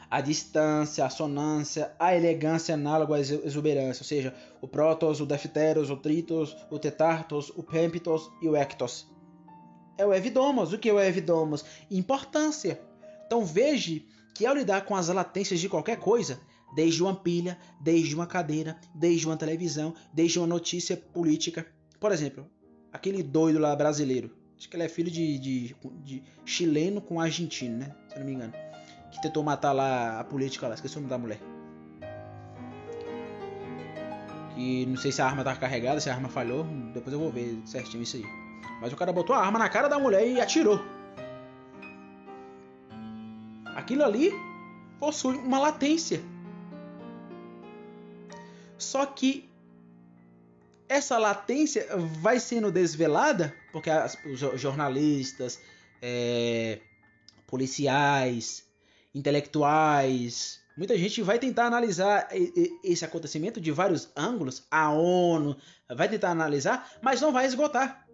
a 0.09 0.21
distância, 0.21 1.05
a 1.05 1.09
sonância, 1.09 1.91
a 1.99 2.15
elegância 2.15 2.73
análoga 2.75 3.15
à 3.15 3.19
exuberância, 3.19 4.01
ou 4.01 4.07
seja, 4.07 4.33
o 4.61 4.67
prótos, 4.67 5.19
o 5.19 5.25
defteros, 5.25 5.89
o 5.89 5.97
tritos, 5.97 6.55
o 6.71 6.79
tetartos, 6.79 7.51
o 7.55 7.61
pempitos 7.61 8.29
e 8.41 8.47
o 8.47 8.55
ectos. 8.55 9.07
É 9.97 10.05
o 10.05 10.13
evidomos. 10.13 10.73
O 10.73 10.77
que 10.77 10.89
é 10.89 10.93
o 10.93 10.99
evidomos? 10.99 11.65
Importância. 11.91 12.79
Então 13.25 13.43
veja 13.43 14.01
que 14.34 14.45
ao 14.45 14.55
lidar 14.55 14.86
com 14.86 14.95
as 14.95 15.10
latências 15.10 15.60
de 15.60 15.67
qualquer 15.67 15.97
coisa, 15.97 16.39
desde 16.73 17.01
uma 17.01 17.15
pilha, 17.15 17.58
desde 17.82 18.15
uma 18.15 18.27
cadeira, 18.27 18.79
desde 18.93 19.25
uma 19.25 19.36
televisão, 19.36 19.93
desde 20.13 20.39
uma 20.39 20.47
notícia 20.47 20.95
política, 20.95 21.65
por 21.99 22.12
exemplo, 22.12 22.45
aquele 22.93 23.23
doido 23.23 23.60
lá 23.60 23.75
brasileiro, 23.75 24.32
acho 24.55 24.69
que 24.69 24.75
ele 24.75 24.84
é 24.84 24.89
filho 24.89 25.12
de, 25.12 25.39
de, 25.39 25.75
de 26.03 26.23
chileno 26.45 27.01
com 27.01 27.19
argentino, 27.19 27.77
né? 27.77 27.95
Se 28.08 28.15
eu 28.15 28.19
não 28.19 28.27
me 28.27 28.34
engano 28.34 28.66
que 29.12 29.22
tentou 29.22 29.43
matar 29.43 29.72
lá 29.72 30.20
a 30.20 30.24
política 30.24 30.67
lá, 30.67 30.76
esqueci 30.76 30.98
o 30.98 31.02
nome 31.02 31.10
da 31.10 31.17
mulher. 31.17 31.39
Que 34.54 34.86
não 34.86 34.98
sei 34.98 35.12
se 35.12 35.22
a 35.22 35.26
arma 35.26 35.43
tava 35.43 35.60
carregada, 35.60 36.00
se 36.00 36.10
a 36.10 36.13
arma 36.13 36.30
falhou, 36.30 36.63
depois 36.93 37.13
eu 37.13 37.20
vou 37.20 37.32
ver 37.32 37.62
certinho 37.65 38.04
isso 38.04 38.17
aí. 38.17 38.26
Mas 38.82 38.93
o 38.93 38.96
cara 38.96 39.13
botou 39.13 39.36
a 39.36 39.39
arma 39.39 39.60
na 39.60 39.70
cara 39.70 39.88
da 39.88 40.00
mulher 40.00 40.28
e 40.28 40.41
atirou. 40.41 40.80
Aquilo 43.76 44.04
ali 44.04 44.34
possui 45.00 45.38
uma 45.38 45.60
latência. 45.60 46.22
Só 48.78 49.06
que 49.06 49.50
essa 50.89 51.17
latência 51.17 51.88
vai 52.22 52.39
sendo 52.39 52.72
desvelada 52.72 53.54
porque 53.72 53.89
as, 53.89 54.17
os 54.26 54.60
jornalistas, 54.60 55.60
é, 56.02 56.80
policiais, 57.46 58.66
intelectuais, 59.17 60.62
muita 60.77 60.97
gente 60.97 61.21
vai 61.21 61.39
tentar 61.39 61.65
analisar 61.65 62.30
esse 62.84 63.03
acontecimento 63.03 63.60
de 63.60 63.71
vários 63.71 64.10
ângulos. 64.15 64.63
A 64.69 64.91
ONU 64.91 65.58
vai 65.89 66.08
tentar 66.08 66.30
analisar, 66.30 66.91
mas 67.01 67.19
não 67.19 67.32
vai 67.32 67.45
esgotar. 67.45 68.08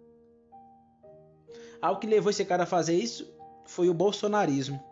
Algo 1.80 2.00
que 2.00 2.06
levou 2.06 2.30
esse 2.30 2.44
cara 2.44 2.62
a 2.62 2.66
fazer 2.66 2.96
isso 2.96 3.30
foi 3.66 3.88
o 3.88 3.94
bolsonarismo. 3.94 4.82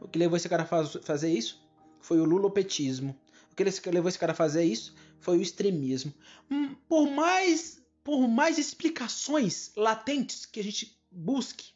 O 0.00 0.08
que 0.08 0.18
levou 0.18 0.36
esse 0.36 0.48
cara 0.48 0.64
a 0.64 0.66
fazer 0.66 1.32
isso 1.32 1.64
foi 2.00 2.18
o 2.18 2.24
lulopetismo. 2.24 3.16
O 3.52 3.54
que 3.54 3.90
levou 3.90 4.08
esse 4.08 4.18
cara 4.18 4.32
a 4.32 4.34
fazer 4.34 4.64
isso 4.64 4.94
foi 5.20 5.38
o 5.38 5.42
extremismo. 5.42 6.12
Hum, 6.50 6.74
por 6.88 7.08
mais, 7.08 7.80
por 8.02 8.26
mais 8.26 8.58
explicações 8.58 9.72
latentes 9.76 10.44
que 10.46 10.58
a 10.58 10.64
gente 10.64 10.98
busque, 11.10 11.72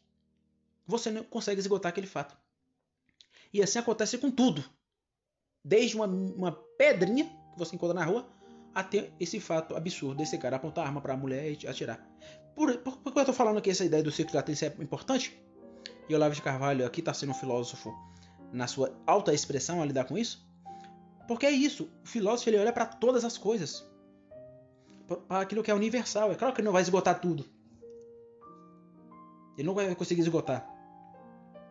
você 0.85 1.09
não 1.09 1.23
consegue 1.23 1.61
esgotar 1.61 1.89
aquele 1.89 2.07
fato. 2.07 2.35
E 3.53 3.61
assim 3.61 3.79
acontece 3.79 4.17
com 4.17 4.31
tudo. 4.31 4.63
Desde 5.63 5.95
uma, 5.95 6.07
uma 6.07 6.51
pedrinha 6.77 7.25
que 7.25 7.59
você 7.59 7.75
encontra 7.75 7.93
na 7.93 8.03
rua 8.05 8.27
até 8.73 9.11
esse 9.19 9.39
fato 9.39 9.75
absurdo 9.75 10.15
desse 10.15 10.37
cara 10.37 10.55
apontar 10.55 10.83
a 10.83 10.87
arma 10.87 10.99
para 10.99 11.13
a 11.13 11.17
mulher 11.17 11.51
e 11.51 11.67
atirar. 11.67 12.03
Por, 12.55 12.75
por, 12.79 12.97
por 12.97 13.13
que 13.13 13.19
eu 13.19 13.23
estou 13.23 13.35
falando 13.35 13.61
que 13.61 13.69
essa 13.69 13.85
ideia 13.85 14.01
do 14.01 14.11
ciclo 14.11 14.31
de 14.31 14.37
latência 14.37 14.75
é 14.77 14.83
importante? 14.83 15.39
E 16.09 16.15
Olavo 16.15 16.33
de 16.33 16.41
Carvalho 16.41 16.85
aqui 16.85 16.99
está 16.99 17.13
sendo 17.13 17.31
um 17.31 17.35
filósofo 17.35 17.93
na 18.51 18.67
sua 18.67 18.95
alta 19.05 19.33
expressão 19.33 19.81
a 19.81 19.85
lidar 19.85 20.05
com 20.05 20.17
isso? 20.17 20.45
Porque 21.27 21.45
é 21.45 21.51
isso, 21.51 21.89
o 22.03 22.07
filósofo 22.07 22.49
ele 22.49 22.57
olha 22.57 22.73
para 22.73 22.85
todas 22.85 23.23
as 23.23 23.37
coisas. 23.37 23.87
Para 25.27 25.41
aquilo 25.41 25.63
que 25.63 25.71
é 25.71 25.73
universal. 25.73 26.31
É 26.31 26.35
claro 26.35 26.53
que 26.53 26.61
ele 26.61 26.65
não 26.65 26.73
vai 26.73 26.81
esgotar 26.81 27.19
tudo. 27.19 27.45
Ele 29.57 29.67
não 29.67 29.73
vai 29.73 29.93
conseguir 29.95 30.21
esgotar. 30.21 30.67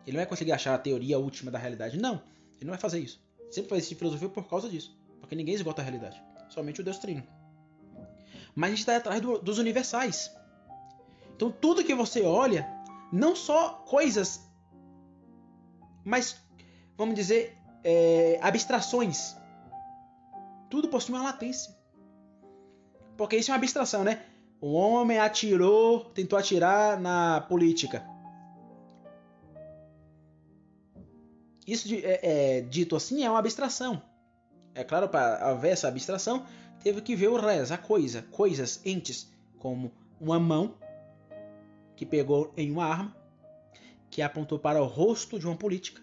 Ele 0.05 0.17
não 0.17 0.21
vai 0.21 0.25
conseguir 0.25 0.51
achar 0.51 0.73
a 0.73 0.77
teoria 0.77 1.17
última 1.17 1.49
da 1.49 1.57
realidade. 1.57 1.97
Não, 1.97 2.21
ele 2.55 2.65
não 2.65 2.71
vai 2.71 2.79
fazer 2.79 2.99
isso. 2.99 3.21
Sempre 3.49 3.69
vai 3.69 3.79
existir 3.79 3.95
filosofia 3.95 4.29
por 4.29 4.47
causa 4.47 4.69
disso. 4.69 4.97
Porque 5.19 5.35
ninguém 5.35 5.55
esgota 5.55 5.81
a 5.81 5.85
realidade. 5.85 6.21
Somente 6.49 6.81
o 6.81 6.83
Deus 6.83 6.97
Trino. 6.97 7.23
Mas 8.55 8.67
a 8.67 8.71
gente 8.71 8.79
está 8.79 8.97
atrás 8.97 9.21
do, 9.21 9.39
dos 9.39 9.57
universais. 9.57 10.31
Então 11.35 11.51
tudo 11.51 11.83
que 11.83 11.95
você 11.95 12.21
olha, 12.23 12.67
não 13.11 13.35
só 13.35 13.83
coisas, 13.87 14.41
mas 16.03 16.37
vamos 16.97 17.15
dizer 17.15 17.57
é, 17.83 18.39
abstrações. 18.41 19.35
Tudo 20.69 20.87
possui 20.87 21.15
uma 21.15 21.23
latência. 21.23 21.75
Porque 23.15 23.37
isso 23.37 23.51
é 23.51 23.53
uma 23.53 23.57
abstração, 23.57 24.03
né? 24.03 24.23
Um 24.61 24.73
homem 24.73 25.19
atirou, 25.19 26.05
tentou 26.05 26.37
atirar 26.37 26.99
na 26.99 27.41
política. 27.41 28.03
Isso 31.67 31.87
é, 31.93 32.19
é, 32.57 32.61
dito 32.61 32.95
assim 32.95 33.23
é 33.23 33.29
uma 33.29 33.39
abstração. 33.39 34.01
É 34.75 34.83
claro, 34.83 35.07
para 35.07 35.49
haver 35.49 35.71
essa 35.71 35.87
abstração, 35.87 36.45
teve 36.83 37.01
que 37.01 37.15
ver 37.15 37.29
o 37.29 37.37
res, 37.37 37.71
a 37.71 37.77
coisa, 37.77 38.23
coisas, 38.31 38.81
entes, 38.85 39.31
como 39.59 39.91
uma 40.19 40.39
mão 40.39 40.75
que 41.95 42.05
pegou 42.05 42.51
em 42.57 42.71
uma 42.71 42.85
arma, 42.85 43.15
que 44.09 44.21
apontou 44.21 44.59
para 44.59 44.81
o 44.81 44.85
rosto 44.85 45.39
de 45.39 45.45
uma 45.45 45.55
política, 45.55 46.01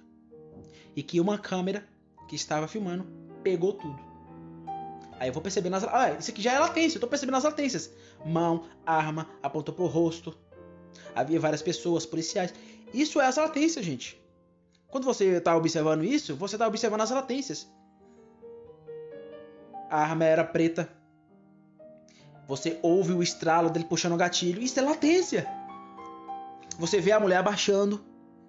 e 0.95 1.03
que 1.03 1.21
uma 1.21 1.39
câmera 1.39 1.87
que 2.29 2.37
estava 2.37 2.69
filmando 2.69 3.07
pegou 3.43 3.73
tudo. 3.73 3.99
Aí 5.19 5.29
eu 5.29 5.33
vou 5.33 5.43
percebendo 5.43 5.77
as. 5.77 5.85
Ah, 5.85 6.13
isso 6.19 6.31
aqui 6.31 6.41
já 6.41 6.53
é 6.53 6.59
latência, 6.59 6.97
eu 6.97 7.01
tô 7.01 7.07
percebendo 7.07 7.37
as 7.37 7.45
latências. 7.45 7.91
Mão, 8.25 8.65
arma, 8.87 9.29
apontou 9.43 9.75
para 9.75 9.85
o 9.85 9.89
rosto. 9.89 10.37
Havia 11.15 11.39
várias 11.39 11.61
pessoas, 11.61 12.07
policiais. 12.07 12.55
Isso 12.95 13.21
é 13.21 13.27
as 13.27 13.37
latências, 13.37 13.85
gente. 13.85 14.20
Quando 14.91 15.05
você 15.05 15.37
está 15.37 15.57
observando 15.57 16.05
isso, 16.05 16.35
você 16.35 16.57
está 16.57 16.67
observando 16.67 17.03
as 17.03 17.11
latências. 17.11 17.69
a 19.89 20.01
arma 20.03 20.25
era 20.25 20.45
preta. 20.45 20.89
Você 22.47 22.79
ouve 22.83 23.13
o 23.13 23.23
estralo 23.23 23.71
dele 23.71 23.85
puxando 23.85 24.15
o 24.15 24.17
gatilho. 24.17 24.63
Isso 24.63 24.79
é 24.79 24.83
latência. 24.83 25.47
Você 26.79 27.01
vê 27.01 27.13
a 27.13 27.21
mulher 27.21 27.37
abaixando. 27.37 28.05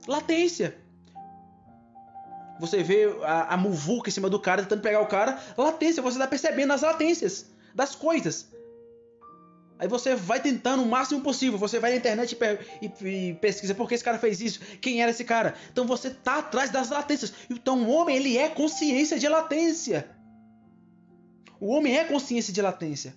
Latência. 0.07 0.77
Você 2.59 2.83
vê 2.83 3.05
a, 3.23 3.53
a 3.53 3.57
muvuca 3.57 4.09
em 4.09 4.11
cima 4.11 4.29
do 4.29 4.39
cara 4.39 4.63
tentando 4.63 4.81
pegar 4.81 5.01
o 5.01 5.07
cara. 5.07 5.39
Latência. 5.57 6.01
Você 6.01 6.17
está 6.17 6.27
percebendo 6.27 6.73
as 6.73 6.81
latências 6.81 7.47
das 7.73 7.95
coisas. 7.95 8.51
Aí 9.81 9.87
você 9.87 10.13
vai 10.13 10.39
tentando 10.39 10.83
o 10.83 10.85
máximo 10.85 11.21
possível. 11.21 11.57
Você 11.57 11.79
vai 11.79 11.89
na 11.89 11.97
internet 11.97 12.37
e, 12.39 12.85
e, 12.85 13.29
e, 13.29 13.33
pesquisa 13.33 13.73
por 13.73 13.89
que 13.89 13.95
esse 13.95 14.03
cara 14.03 14.19
fez 14.19 14.39
isso, 14.39 14.59
quem 14.79 15.01
era 15.01 15.09
esse 15.09 15.23
cara. 15.23 15.55
Então 15.71 15.87
você 15.87 16.11
tá 16.11 16.37
atrás 16.37 16.69
das 16.69 16.91
latências. 16.91 17.33
Então 17.49 17.81
o 17.81 17.89
homem 17.89 18.15
ele 18.15 18.37
é 18.37 18.47
consciência 18.47 19.17
de 19.17 19.27
latência. 19.27 20.07
O 21.59 21.69
homem 21.69 21.97
é 21.97 22.03
consciência 22.03 22.53
de 22.53 22.61
latência. 22.61 23.15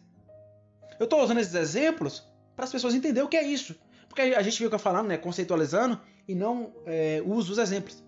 Eu 0.99 1.05
estou 1.05 1.23
usando 1.23 1.39
esses 1.39 1.55
exemplos 1.55 2.27
para 2.57 2.65
as 2.65 2.73
pessoas 2.73 2.95
entenderem 2.95 3.27
o 3.27 3.29
que 3.29 3.37
é 3.37 3.47
isso. 3.47 3.77
Porque 4.09 4.23
a 4.23 4.43
gente 4.43 4.57
fica 4.57 4.79
falando, 4.79 5.09
né, 5.09 5.19
conceitualizando 5.19 6.01
e 6.27 6.35
não 6.35 6.73
é, 6.87 7.23
os 7.27 7.59
exemplos. 7.59 8.03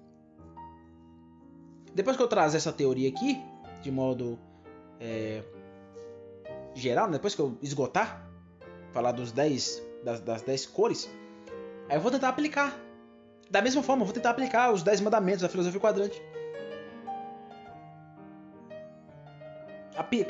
Depois 1.94 2.16
que 2.16 2.22
eu 2.22 2.28
trazer 2.28 2.56
essa 2.56 2.72
teoria 2.72 3.10
aqui, 3.10 3.38
de 3.82 3.90
modo 3.90 4.38
é, 4.98 5.42
geral, 6.74 7.06
né, 7.06 7.14
depois 7.14 7.34
que 7.34 7.40
eu 7.42 7.58
esgotar, 7.60 8.25
falar 8.96 9.12
dos 9.12 9.30
10 9.30 9.82
das, 10.02 10.20
das 10.22 10.40
10 10.40 10.66
cores, 10.66 11.10
aí 11.86 11.96
eu 11.98 12.00
vou 12.00 12.10
tentar 12.10 12.30
aplicar. 12.30 12.74
Da 13.50 13.60
mesma 13.60 13.82
forma, 13.82 14.00
eu 14.02 14.06
vou 14.06 14.14
tentar 14.14 14.30
aplicar 14.30 14.72
os 14.72 14.82
10 14.82 15.02
mandamentos 15.02 15.42
da 15.42 15.50
filosofia 15.50 15.78
quadrante. 15.78 16.20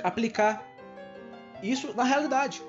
Aplicar 0.03 0.67
isso 1.63 1.95
na 1.95 2.03
realidade. 2.03 2.61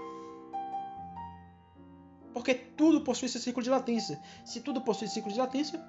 Porque 2.32 2.54
tudo 2.54 3.02
possui 3.02 3.26
esse 3.26 3.40
ciclo 3.40 3.64
de 3.64 3.70
latência. 3.70 4.20
Se 4.46 4.62
tudo 4.62 4.82
possui 4.82 5.08
ciclo 5.08 5.32
de 5.32 5.40
latência, 5.40 5.84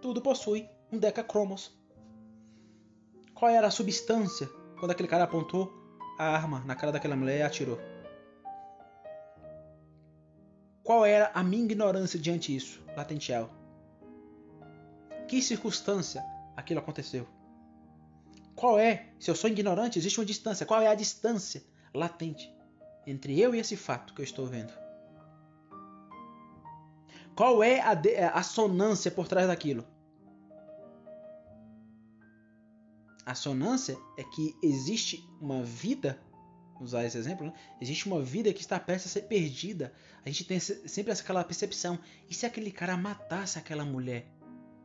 tudo 0.00 0.22
possui 0.22 0.66
um 0.90 0.98
decacromos. 0.98 1.76
Qual 3.34 3.50
era 3.50 3.66
a 3.66 3.70
substância 3.70 4.48
quando 4.78 4.92
aquele 4.92 5.08
cara 5.08 5.24
apontou 5.24 5.70
a 6.18 6.24
arma 6.24 6.60
na 6.64 6.74
cara 6.74 6.90
daquela 6.90 7.16
mulher 7.16 7.40
e 7.40 7.42
atirou? 7.42 7.78
Qual 10.86 11.04
era 11.04 11.32
a 11.34 11.42
minha 11.42 11.64
ignorância 11.64 12.16
diante 12.16 12.52
disso, 12.52 12.80
latenteal? 12.96 13.50
Que 15.26 15.42
circunstância 15.42 16.24
aquilo 16.56 16.78
aconteceu? 16.78 17.26
Qual 18.54 18.78
é, 18.78 19.08
se 19.18 19.28
eu 19.28 19.34
sou 19.34 19.50
ignorante, 19.50 19.98
existe 19.98 20.20
uma 20.20 20.24
distância. 20.24 20.64
Qual 20.64 20.80
é 20.80 20.86
a 20.86 20.94
distância 20.94 21.64
latente 21.92 22.54
entre 23.04 23.40
eu 23.40 23.52
e 23.52 23.58
esse 23.58 23.76
fato 23.76 24.14
que 24.14 24.20
eu 24.20 24.24
estou 24.24 24.46
vendo? 24.46 24.72
Qual 27.34 27.64
é 27.64 27.80
a, 27.80 27.92
de, 27.92 28.16
a 28.18 28.42
sonância 28.44 29.10
por 29.10 29.26
trás 29.26 29.48
daquilo? 29.48 29.84
A 33.26 33.34
sonância 33.34 33.98
é 34.16 34.22
que 34.22 34.54
existe 34.62 35.28
uma 35.40 35.64
vida 35.64 36.16
usar 36.80 37.04
esse 37.04 37.16
exemplo, 37.16 37.46
né? 37.46 37.52
existe 37.80 38.06
uma 38.06 38.22
vida 38.22 38.52
que 38.52 38.60
está 38.60 38.78
prestes 38.78 39.10
a 39.10 39.14
ser 39.14 39.26
perdida. 39.26 39.92
A 40.24 40.28
gente 40.28 40.44
tem 40.44 40.58
sempre 40.58 41.12
aquela 41.12 41.44
percepção. 41.44 41.98
E 42.28 42.34
se 42.34 42.46
aquele 42.46 42.70
cara 42.70 42.96
matasse 42.96 43.58
aquela 43.58 43.84
mulher? 43.84 44.26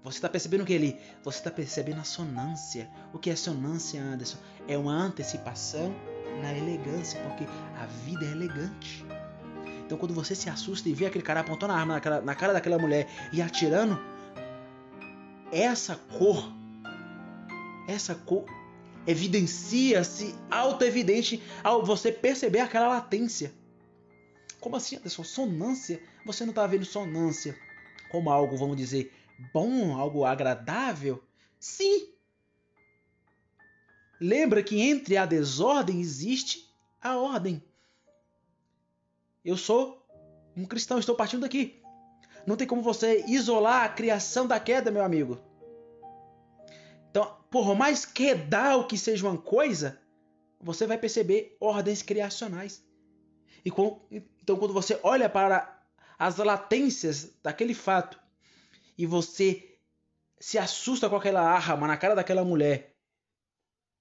Você 0.03 0.17
está 0.17 0.27
percebendo 0.27 0.61
o 0.61 0.65
que 0.65 0.73
ele? 0.73 0.99
Você 1.23 1.37
está 1.37 1.51
percebendo 1.51 1.99
a 1.99 2.03
sonância. 2.03 2.89
O 3.13 3.19
que 3.19 3.29
é 3.29 3.35
sonância, 3.35 4.01
Anderson? 4.01 4.37
É 4.67 4.77
uma 4.77 4.93
antecipação 4.93 5.93
na 6.41 6.57
elegância, 6.57 7.19
porque 7.21 7.45
a 7.77 7.85
vida 8.05 8.25
é 8.25 8.31
elegante. 8.31 9.05
Então, 9.85 9.97
quando 9.97 10.13
você 10.13 10.33
se 10.33 10.49
assusta 10.49 10.89
e 10.89 10.93
vê 10.93 11.05
aquele 11.05 11.23
cara 11.23 11.41
apontando 11.41 11.73
a 11.73 11.75
arma 11.75 11.95
na 11.95 11.99
cara, 11.99 12.21
na 12.21 12.33
cara 12.33 12.53
daquela 12.53 12.79
mulher 12.79 13.07
e 13.31 13.41
atirando, 13.41 13.99
essa 15.51 15.95
cor, 16.17 16.51
essa 17.87 18.15
cor 18.15 18.45
evidencia-se 19.07 20.35
auto-evidente 20.49 21.41
ao 21.63 21.83
você 21.83 22.11
perceber 22.11 22.59
aquela 22.59 22.87
latência. 22.87 23.53
Como 24.59 24.75
assim, 24.75 24.97
Anderson? 24.97 25.23
Sonância? 25.23 26.01
Você 26.25 26.43
não 26.43 26.51
está 26.51 26.67
vendo 26.67 26.85
sonância 26.85 27.57
como 28.11 28.29
algo, 28.29 28.57
vamos 28.57 28.75
dizer, 28.77 29.13
bom, 29.53 29.97
algo 29.97 30.25
agradável? 30.25 31.23
Sim. 31.59 32.09
Lembra 34.19 34.61
que 34.61 34.79
entre 34.79 35.17
a 35.17 35.25
desordem 35.25 35.99
existe 35.99 36.69
a 37.01 37.17
ordem. 37.17 37.63
Eu 39.43 39.57
sou 39.57 40.05
um 40.55 40.65
cristão, 40.65 40.99
estou 40.99 41.15
partindo 41.15 41.41
daqui. 41.41 41.81
Não 42.45 42.55
tem 42.55 42.67
como 42.67 42.81
você 42.81 43.23
isolar 43.27 43.83
a 43.83 43.89
criação 43.89 44.45
da 44.45 44.59
queda, 44.59 44.91
meu 44.91 45.03
amigo. 45.03 45.39
Então, 47.11 47.37
por 47.51 47.75
mais 47.75 48.05
que 48.05 48.33
o 48.77 48.87
que 48.87 48.97
seja 48.97 49.27
uma 49.27 49.37
coisa, 49.37 49.99
você 50.61 50.87
vai 50.87 50.97
perceber 50.97 51.57
ordens 51.59 52.01
criacionais. 52.01 52.81
E 53.65 53.69
com, 53.69 54.01
então, 54.09 54.55
quando 54.55 54.73
você 54.73 54.97
olha 55.03 55.29
para 55.29 55.85
as 56.17 56.37
latências 56.37 57.33
daquele 57.43 57.73
fato 57.73 58.17
e 58.97 59.05
você 59.05 59.77
se 60.39 60.57
assusta 60.57 61.09
com 61.09 61.17
aquela 61.17 61.41
arma 61.41 61.85
na 61.85 61.97
cara 61.97 62.15
daquela 62.15 62.45
mulher, 62.45 62.95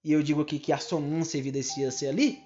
e 0.04 0.12
eu 0.12 0.22
digo 0.22 0.42
aqui 0.42 0.60
que 0.60 0.72
a 0.72 0.78
sonância 0.78 1.36
evidencia-se 1.36 2.06
ali, 2.06 2.40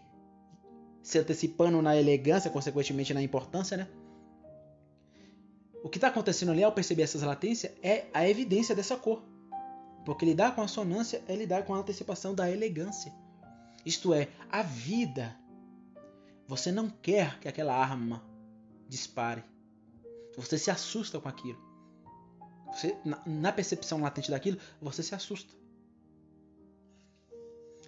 se 1.02 1.18
antecipando 1.18 1.82
na 1.82 1.94
elegância, 1.94 2.50
consequentemente 2.50 3.12
na 3.12 3.22
importância, 3.22 3.76
né? 3.76 3.88
O 5.82 5.90
que 5.90 5.98
está 5.98 6.08
acontecendo 6.08 6.52
ali 6.52 6.64
ao 6.64 6.72
perceber 6.72 7.02
essas 7.02 7.22
latências 7.22 7.70
é 7.82 8.06
a 8.14 8.26
evidência 8.26 8.74
dessa 8.74 8.96
cor. 8.96 9.22
Porque 10.04 10.26
lidar 10.26 10.54
com 10.54 10.62
a 10.62 10.68
sonância 10.68 11.22
é 11.26 11.34
lidar 11.34 11.64
com 11.64 11.74
a 11.74 11.78
antecipação 11.78 12.34
da 12.34 12.50
elegância. 12.50 13.12
Isto 13.84 14.12
é, 14.12 14.28
a 14.50 14.62
vida. 14.62 15.36
Você 16.46 16.70
não 16.70 16.90
quer 16.90 17.38
que 17.40 17.48
aquela 17.48 17.74
arma 17.74 18.22
dispare. 18.88 19.42
Você 20.36 20.58
se 20.58 20.70
assusta 20.70 21.18
com 21.18 21.28
aquilo. 21.28 21.58
Você, 22.72 22.96
na, 23.04 23.22
na 23.24 23.52
percepção 23.52 24.00
latente 24.00 24.30
daquilo, 24.30 24.58
você 24.80 25.02
se 25.02 25.14
assusta. 25.14 25.54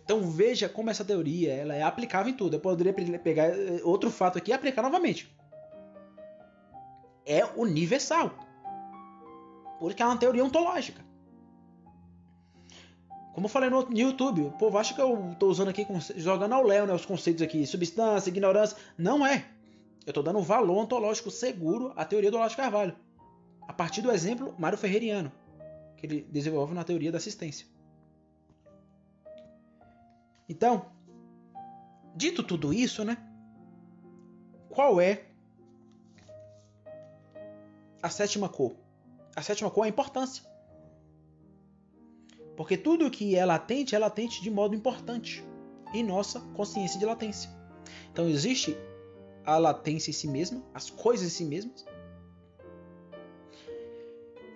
Então 0.02 0.30
veja 0.30 0.68
como 0.68 0.88
essa 0.88 1.04
teoria 1.04 1.52
ela 1.52 1.74
é 1.74 1.82
aplicável 1.82 2.32
em 2.32 2.36
tudo. 2.36 2.54
Eu 2.54 2.60
poderia 2.60 2.92
pegar 3.18 3.48
eh, 3.48 3.80
outro 3.82 4.10
fato 4.10 4.38
aqui 4.38 4.52
e 4.52 4.54
aplicar 4.54 4.82
novamente. 4.82 5.34
É 7.26 7.44
universal. 7.44 8.30
Porque 9.80 10.02
é 10.02 10.06
uma 10.06 10.16
teoria 10.16 10.44
ontológica. 10.44 11.05
Como 13.36 13.44
eu 13.44 13.50
falei 13.50 13.68
no 13.68 13.86
YouTube, 13.92 14.44
o 14.44 14.52
povo 14.52 14.78
acha 14.78 14.94
que 14.94 15.00
eu 15.02 15.32
estou 15.32 15.50
usando 15.50 15.68
aqui, 15.68 15.86
jogando 16.16 16.54
ao 16.54 16.62
léu 16.62 16.86
né, 16.86 16.94
os 16.94 17.04
conceitos 17.04 17.42
aqui, 17.42 17.66
substância, 17.66 18.30
ignorância. 18.30 18.78
Não 18.96 19.26
é. 19.26 19.44
Eu 20.06 20.10
estou 20.12 20.22
dando 20.22 20.38
um 20.38 20.42
valor 20.42 20.78
ontológico 20.78 21.30
seguro 21.30 21.92
à 21.96 22.02
teoria 22.06 22.30
do 22.30 22.38
Olavo 22.38 22.56
Carvalho. 22.56 22.96
A 23.68 23.74
partir 23.74 24.00
do 24.00 24.10
exemplo 24.10 24.54
Mário 24.58 24.78
Ferreiriano, 24.78 25.30
que 25.98 26.06
ele 26.06 26.26
desenvolve 26.30 26.72
na 26.72 26.82
teoria 26.82 27.12
da 27.12 27.18
assistência. 27.18 27.66
Então, 30.48 30.86
dito 32.14 32.42
tudo 32.42 32.72
isso, 32.72 33.04
né? 33.04 33.18
Qual 34.70 34.98
é 34.98 35.26
a 38.02 38.08
sétima 38.08 38.48
cor? 38.48 38.74
A 39.36 39.42
sétima 39.42 39.70
cor 39.70 39.84
é 39.84 39.88
a 39.88 39.90
importância. 39.90 40.55
Porque 42.56 42.76
tudo 42.76 43.10
que 43.10 43.36
é 43.36 43.44
latente 43.44 43.94
é 43.94 43.98
latente 43.98 44.42
de 44.42 44.50
modo 44.50 44.74
importante 44.74 45.44
em 45.92 46.02
nossa 46.02 46.40
consciência 46.54 46.98
de 46.98 47.04
latência. 47.04 47.50
Então 48.10 48.28
existe 48.28 48.76
a 49.44 49.58
latência 49.58 50.10
em 50.10 50.14
si 50.14 50.26
mesma, 50.26 50.64
as 50.74 50.90
coisas 50.90 51.26
em 51.26 51.30
si 51.30 51.44
mesmas. 51.44 51.84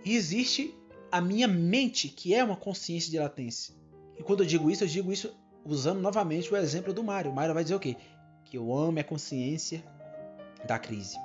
E 0.04 0.16
existe 0.16 0.74
a 1.12 1.20
minha 1.20 1.46
mente, 1.46 2.08
que 2.08 2.34
é 2.34 2.42
uma 2.42 2.56
consciência 2.56 3.10
de 3.10 3.18
latência. 3.18 3.74
E 4.18 4.22
quando 4.22 4.42
eu 4.42 4.46
digo 4.46 4.70
isso, 4.70 4.84
eu 4.84 4.88
digo 4.88 5.12
isso 5.12 5.34
usando 5.64 6.00
novamente 6.00 6.52
o 6.52 6.56
exemplo 6.56 6.92
do 6.92 7.04
Mário. 7.04 7.30
O 7.30 7.34
Mário 7.34 7.54
vai 7.54 7.62
dizer 7.62 7.74
o 7.74 7.80
quê? 7.80 7.96
Que 8.44 8.58
o 8.58 8.66
homem 8.66 9.00
é 9.00 9.04
consciência 9.04 9.84
da 10.66 10.78
crise. 10.78 11.16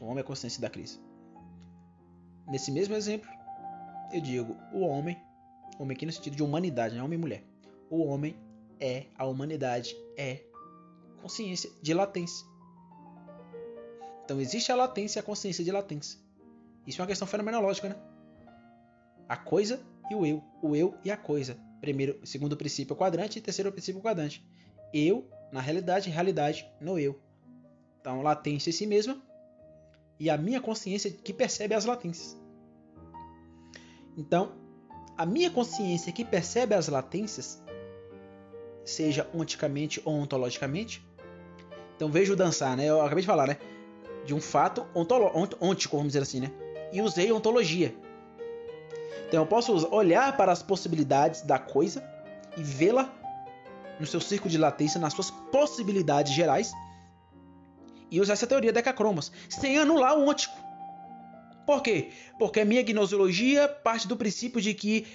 O 0.00 0.04
homem 0.04 0.20
é 0.20 0.22
consciência 0.22 0.60
da 0.60 0.68
crise. 0.68 1.00
Nesse 2.48 2.70
mesmo 2.70 2.94
exemplo, 2.94 3.28
eu 4.12 4.20
digo 4.20 4.56
o 4.72 4.80
homem, 4.80 5.20
homem 5.78 5.94
aqui 5.94 6.06
no 6.06 6.12
sentido 6.12 6.36
de 6.36 6.42
humanidade, 6.42 6.96
não 6.96 7.04
homem 7.04 7.18
e 7.18 7.20
mulher. 7.20 7.44
O 7.88 8.04
homem 8.04 8.36
é, 8.80 9.06
a 9.16 9.24
humanidade 9.26 9.96
é 10.16 10.42
consciência 11.20 11.70
de 11.80 11.94
latência. 11.94 12.46
Então 14.24 14.40
existe 14.40 14.72
a 14.72 14.76
latência 14.76 15.18
e 15.18 15.20
a 15.20 15.22
consciência 15.22 15.64
de 15.64 15.70
latência. 15.70 16.18
Isso 16.86 17.00
é 17.00 17.02
uma 17.02 17.08
questão 17.08 17.28
fenomenológica, 17.28 17.88
né? 17.88 17.96
A 19.28 19.36
coisa 19.36 19.80
e 20.10 20.14
o 20.14 20.26
eu, 20.26 20.42
o 20.60 20.74
eu 20.74 20.94
e 21.04 21.10
a 21.10 21.16
coisa. 21.16 21.56
Primeiro, 21.80 22.20
segundo 22.24 22.56
princípio 22.56 22.94
quadrante 22.94 23.38
e 23.38 23.42
terceiro 23.42 23.72
princípio 23.72 24.00
quadrante. 24.00 24.44
Eu 24.92 25.28
na 25.52 25.60
realidade, 25.60 26.08
realidade 26.08 26.66
no 26.80 26.98
eu. 26.98 27.20
Então, 28.00 28.22
latência 28.22 28.70
em 28.70 28.72
si 28.72 28.86
mesma 28.86 29.22
e 30.22 30.30
a 30.30 30.36
minha 30.36 30.60
consciência 30.60 31.10
que 31.10 31.32
percebe 31.32 31.74
as 31.74 31.84
latências. 31.84 32.40
Então, 34.16 34.52
a 35.18 35.26
minha 35.26 35.50
consciência 35.50 36.12
que 36.12 36.24
percebe 36.24 36.76
as 36.76 36.86
latências, 36.86 37.60
seja 38.84 39.28
onticamente 39.34 40.00
ou 40.04 40.14
ontologicamente. 40.14 41.04
Então, 41.96 42.08
vejo 42.08 42.36
dançar, 42.36 42.76
né? 42.76 42.84
Eu 42.84 43.02
acabei 43.02 43.22
de 43.22 43.26
falar, 43.26 43.48
né? 43.48 43.56
De 44.24 44.32
um 44.32 44.40
fato 44.40 44.86
ontico, 45.60 45.96
vamos 45.96 46.12
dizer 46.12 46.22
assim, 46.22 46.38
né? 46.38 46.52
E 46.92 47.02
usei 47.02 47.32
ontologia. 47.32 47.92
Então, 49.26 49.42
eu 49.42 49.46
posso 49.46 49.92
olhar 49.92 50.36
para 50.36 50.52
as 50.52 50.62
possibilidades 50.62 51.42
da 51.42 51.58
coisa 51.58 52.00
e 52.56 52.62
vê-la 52.62 53.12
no 53.98 54.06
seu 54.06 54.20
círculo 54.20 54.48
de 54.48 54.58
latência, 54.58 55.00
nas 55.00 55.14
suas 55.14 55.32
possibilidades 55.32 56.32
gerais, 56.32 56.70
e 58.12 58.20
usar 58.20 58.34
essa 58.34 58.46
teoria 58.46 58.72
decacromos, 58.72 59.32
sem 59.48 59.78
anular 59.78 60.16
o 60.16 60.28
ôntico. 60.28 60.54
Por 61.66 61.82
quê? 61.82 62.10
Porque 62.38 62.60
a 62.60 62.64
minha 62.64 62.82
gnoseologia 62.82 63.66
parte 63.66 64.06
do 64.06 64.18
princípio 64.18 64.60
de 64.60 64.74
que 64.74 65.06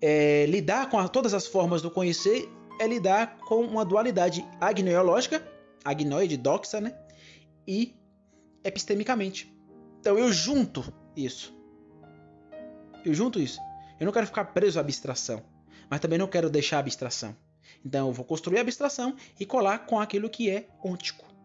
é, 0.00 0.46
lidar 0.46 0.88
com 0.88 0.98
a, 0.98 1.06
todas 1.06 1.34
as 1.34 1.46
formas 1.46 1.82
do 1.82 1.90
conhecer 1.90 2.48
é 2.80 2.86
lidar 2.86 3.36
com 3.40 3.60
uma 3.60 3.84
dualidade 3.84 4.46
agnoiológica, 4.58 5.46
agnoide, 5.84 6.38
doxa, 6.38 6.80
né? 6.80 6.96
E 7.66 7.94
epistemicamente. 8.64 9.54
Então 10.00 10.18
eu 10.18 10.32
junto 10.32 10.82
isso. 11.14 11.54
Eu 13.04 13.12
junto 13.12 13.38
isso. 13.38 13.60
Eu 14.00 14.06
não 14.06 14.12
quero 14.12 14.26
ficar 14.26 14.46
preso 14.46 14.78
à 14.78 14.80
abstração, 14.80 15.42
mas 15.90 16.00
também 16.00 16.18
não 16.18 16.26
quero 16.26 16.48
deixar 16.48 16.78
a 16.78 16.80
abstração. 16.80 17.36
Então 17.84 18.08
eu 18.08 18.14
vou 18.14 18.24
construir 18.24 18.58
a 18.58 18.62
abstração 18.62 19.14
e 19.38 19.44
colar 19.44 19.80
com 19.80 20.00
aquilo 20.00 20.30
que 20.30 20.48
é 20.48 20.68
ôntico 20.82 21.35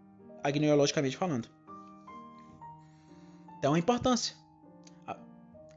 agnoiologicamente 0.44 1.18
falando. 1.18 1.48
Então 3.58 3.74
a 3.74 3.80
importância 3.80 4.36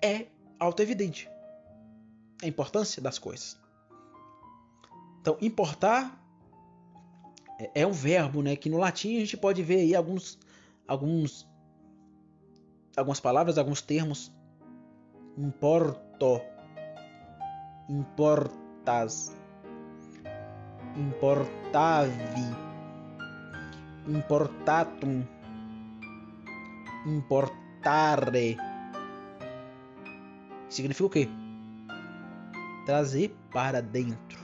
é 0.02 0.26
auto-evidente. 0.58 1.28
A 2.42 2.46
importância 2.46 3.00
das 3.00 3.18
coisas. 3.18 3.58
Então, 5.20 5.38
importar 5.40 6.20
é, 7.58 7.82
é 7.82 7.86
um 7.86 7.92
verbo, 7.92 8.42
né? 8.42 8.56
Que 8.56 8.68
no 8.68 8.76
latim 8.76 9.16
a 9.16 9.20
gente 9.20 9.36
pode 9.36 9.62
ver 9.62 9.76
aí 9.76 9.94
alguns, 9.94 10.38
alguns, 10.86 11.48
algumas 12.94 13.20
palavras, 13.20 13.56
alguns 13.56 13.80
termos. 13.80 14.30
Importo, 15.38 16.40
importas, 17.88 19.34
importavi 20.96 22.63
importatum, 24.06 25.26
importare. 27.06 28.56
Significa 30.68 31.06
o 31.06 31.10
quê? 31.10 31.28
Trazer 32.84 33.34
para 33.52 33.80
dentro. 33.80 34.38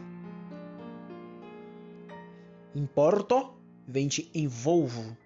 Importo 2.74 3.54
vem 3.86 4.06
de 4.06 4.30
envolvo. 4.34 5.16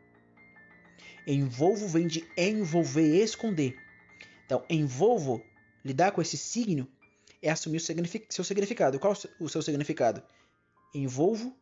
Envolvo 1.26 1.88
vem 1.88 2.06
de 2.06 2.26
envolver, 2.36 3.22
esconder. 3.22 3.76
Então, 4.46 4.64
envolvo, 4.68 5.42
lidar 5.84 6.12
com 6.12 6.20
esse 6.20 6.36
signo, 6.36 6.88
é 7.42 7.50
assumir 7.50 7.78
o 7.78 7.80
seu 7.80 8.44
significado. 8.44 8.98
Qual 8.98 9.14
o 9.38 9.48
seu 9.48 9.62
significado? 9.62 10.22
Envolvo 10.94 11.54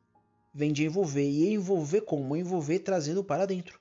vem 0.53 0.73
de 0.73 0.85
envolver 0.85 1.29
e 1.29 1.53
envolver 1.53 2.03
como 2.03 2.37
envolver 2.37 2.81
trazendo 2.81 3.25
para 3.25 3.47
dentro. 3.47 3.81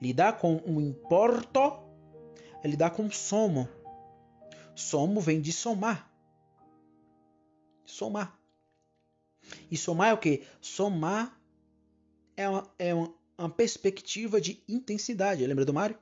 Lidar 0.00 0.38
com 0.38 0.56
um 0.66 0.80
importo 0.80 1.60
é 2.62 2.68
lidar 2.68 2.90
com 2.90 3.10
somo. 3.10 3.68
Somo 4.74 5.20
vem 5.20 5.40
de 5.40 5.52
somar. 5.52 6.10
Somar. 7.84 8.38
E 9.70 9.76
somar 9.76 10.10
é 10.10 10.12
o 10.12 10.18
que? 10.18 10.46
Somar 10.60 11.38
é 12.36 12.48
uma, 12.48 12.74
é 12.78 12.94
uma, 12.94 13.14
uma 13.36 13.50
perspectiva 13.50 14.40
de 14.40 14.62
intensidade. 14.68 15.46
Lembra 15.46 15.64
do 15.64 15.74
Mário? 15.74 15.98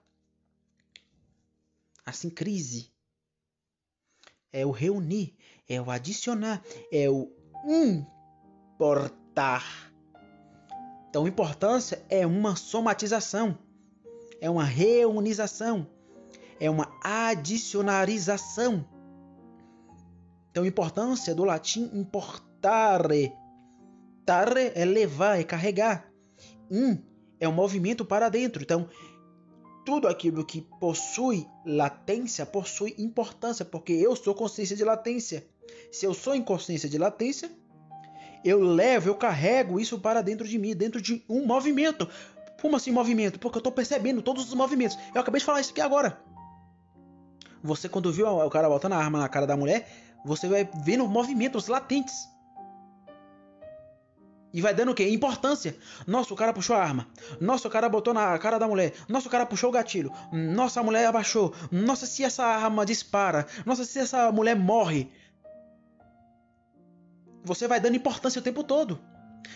Assim, 2.05 2.31
crise. 2.31 2.91
É 4.53 4.67
o 4.67 4.71
reunir, 4.71 5.37
é 5.69 5.81
o 5.81 5.91
adicionar, 5.91 6.63
é 6.91 7.09
o 7.09 7.33
um 7.65 8.05
importar. 8.81 9.93
Então, 11.11 11.29
importância 11.29 12.03
é 12.09 12.27
uma 12.27 12.57
somatização, 12.57 13.59
é 14.41 14.49
uma 14.49 14.65
reunização, 14.65 15.87
é 16.59 16.71
uma 16.71 16.91
adicionarização. 17.05 18.87
Então, 20.51 20.65
importância 20.65 21.35
do 21.35 21.45
latim 21.45 21.91
importare. 21.93 23.35
Tare 24.25 24.73
é 24.75 24.85
levar, 24.87 25.39
é 25.39 25.45
carregar. 25.45 26.11
In 26.71 27.05
é 27.39 27.47
um 27.47 27.53
movimento 27.53 28.03
para 28.03 28.31
dentro. 28.31 28.63
Então, 28.63 28.89
tudo 29.85 30.09
aquilo 30.09 30.45
que 30.45 30.63
possui 30.81 31.47
latência 31.67 32.47
possui 32.47 32.95
importância, 32.97 33.65
porque 33.65 33.93
eu 33.93 34.17
sou 34.17 34.35
consciência 34.35 34.77
de 34.77 34.85
latência. 34.85 35.47
Se 35.93 36.07
eu 36.07 36.15
sou 36.15 36.35
em 36.35 36.43
consciência 36.43 36.89
de 36.89 36.97
latência, 36.97 37.51
eu 38.45 38.61
levo, 38.61 39.09
eu 39.09 39.15
carrego 39.15 39.79
isso 39.79 39.99
para 39.99 40.23
dentro 40.23 40.47
de 40.47 40.59
mim, 40.59 40.75
dentro 40.75 41.01
de 41.01 41.25
um 41.29 41.47
movimento. 41.47 42.09
Como 42.61 42.77
assim 42.77 42.91
movimento? 42.91 43.39
Porque 43.39 43.57
eu 43.57 43.61
estou 43.61 43.73
percebendo 43.73 44.23
todos 44.23 44.47
os 44.47 44.55
movimentos. 44.55 44.99
Eu 45.15 45.21
acabei 45.21 45.39
de 45.39 45.45
falar 45.45 45.61
isso 45.61 45.71
aqui 45.71 45.81
agora. 45.81 46.21
Você, 47.63 47.89
quando 47.89 48.13
viu 48.13 48.27
o 48.27 48.51
cara 48.51 48.69
botando 48.69 48.95
a 48.95 48.99
arma 48.99 49.19
na 49.19 49.29
cara 49.29 49.47
da 49.47 49.57
mulher, 49.57 49.89
você 50.25 50.49
vai 50.49 50.69
vendo 50.85 51.07
movimentos 51.07 51.69
latentes. 51.69 52.29
E 54.53 54.61
vai 54.61 54.75
dando 54.75 54.91
o 54.91 54.95
quê? 54.95 55.09
Importância. 55.09 55.77
Nossa, 56.07 56.35
o 56.35 56.37
cara 56.37 56.53
puxou 56.53 56.75
a 56.75 56.83
arma. 56.83 57.07
Nossa, 57.41 57.69
o 57.69 57.71
cara 57.71 57.89
botou 57.89 58.13
na 58.13 58.37
cara 58.39 58.59
da 58.59 58.67
mulher. 58.67 58.93
Nossa, 59.09 59.29
o 59.29 59.31
cara 59.31 59.47
puxou 59.47 59.71
o 59.71 59.73
gatilho. 59.73 60.13
Nossa, 60.33 60.81
a 60.81 60.83
mulher 60.83 61.07
abaixou. 61.07 61.55
Nossa, 61.71 62.05
se 62.05 62.25
essa 62.25 62.45
arma 62.45 62.85
dispara. 62.85 63.47
Nossa, 63.65 63.85
se 63.85 63.99
essa 63.99 64.33
mulher 64.33 64.57
morre 64.57 65.11
você 67.45 67.67
vai 67.67 67.81
dando 67.81 67.97
importância 67.97 68.41
o 68.41 68.43
tempo 68.43 68.63
todo. 68.63 69.01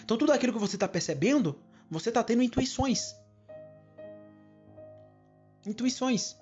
Então 0.03 0.17
tudo 0.17 0.33
aquilo 0.33 0.53
que 0.53 0.59
você 0.59 0.77
está 0.77 0.89
percebendo, 0.89 1.59
você 1.91 2.09
está 2.09 2.23
tendo 2.23 2.43
intuições. 2.43 3.15
Intuições. 5.67 6.37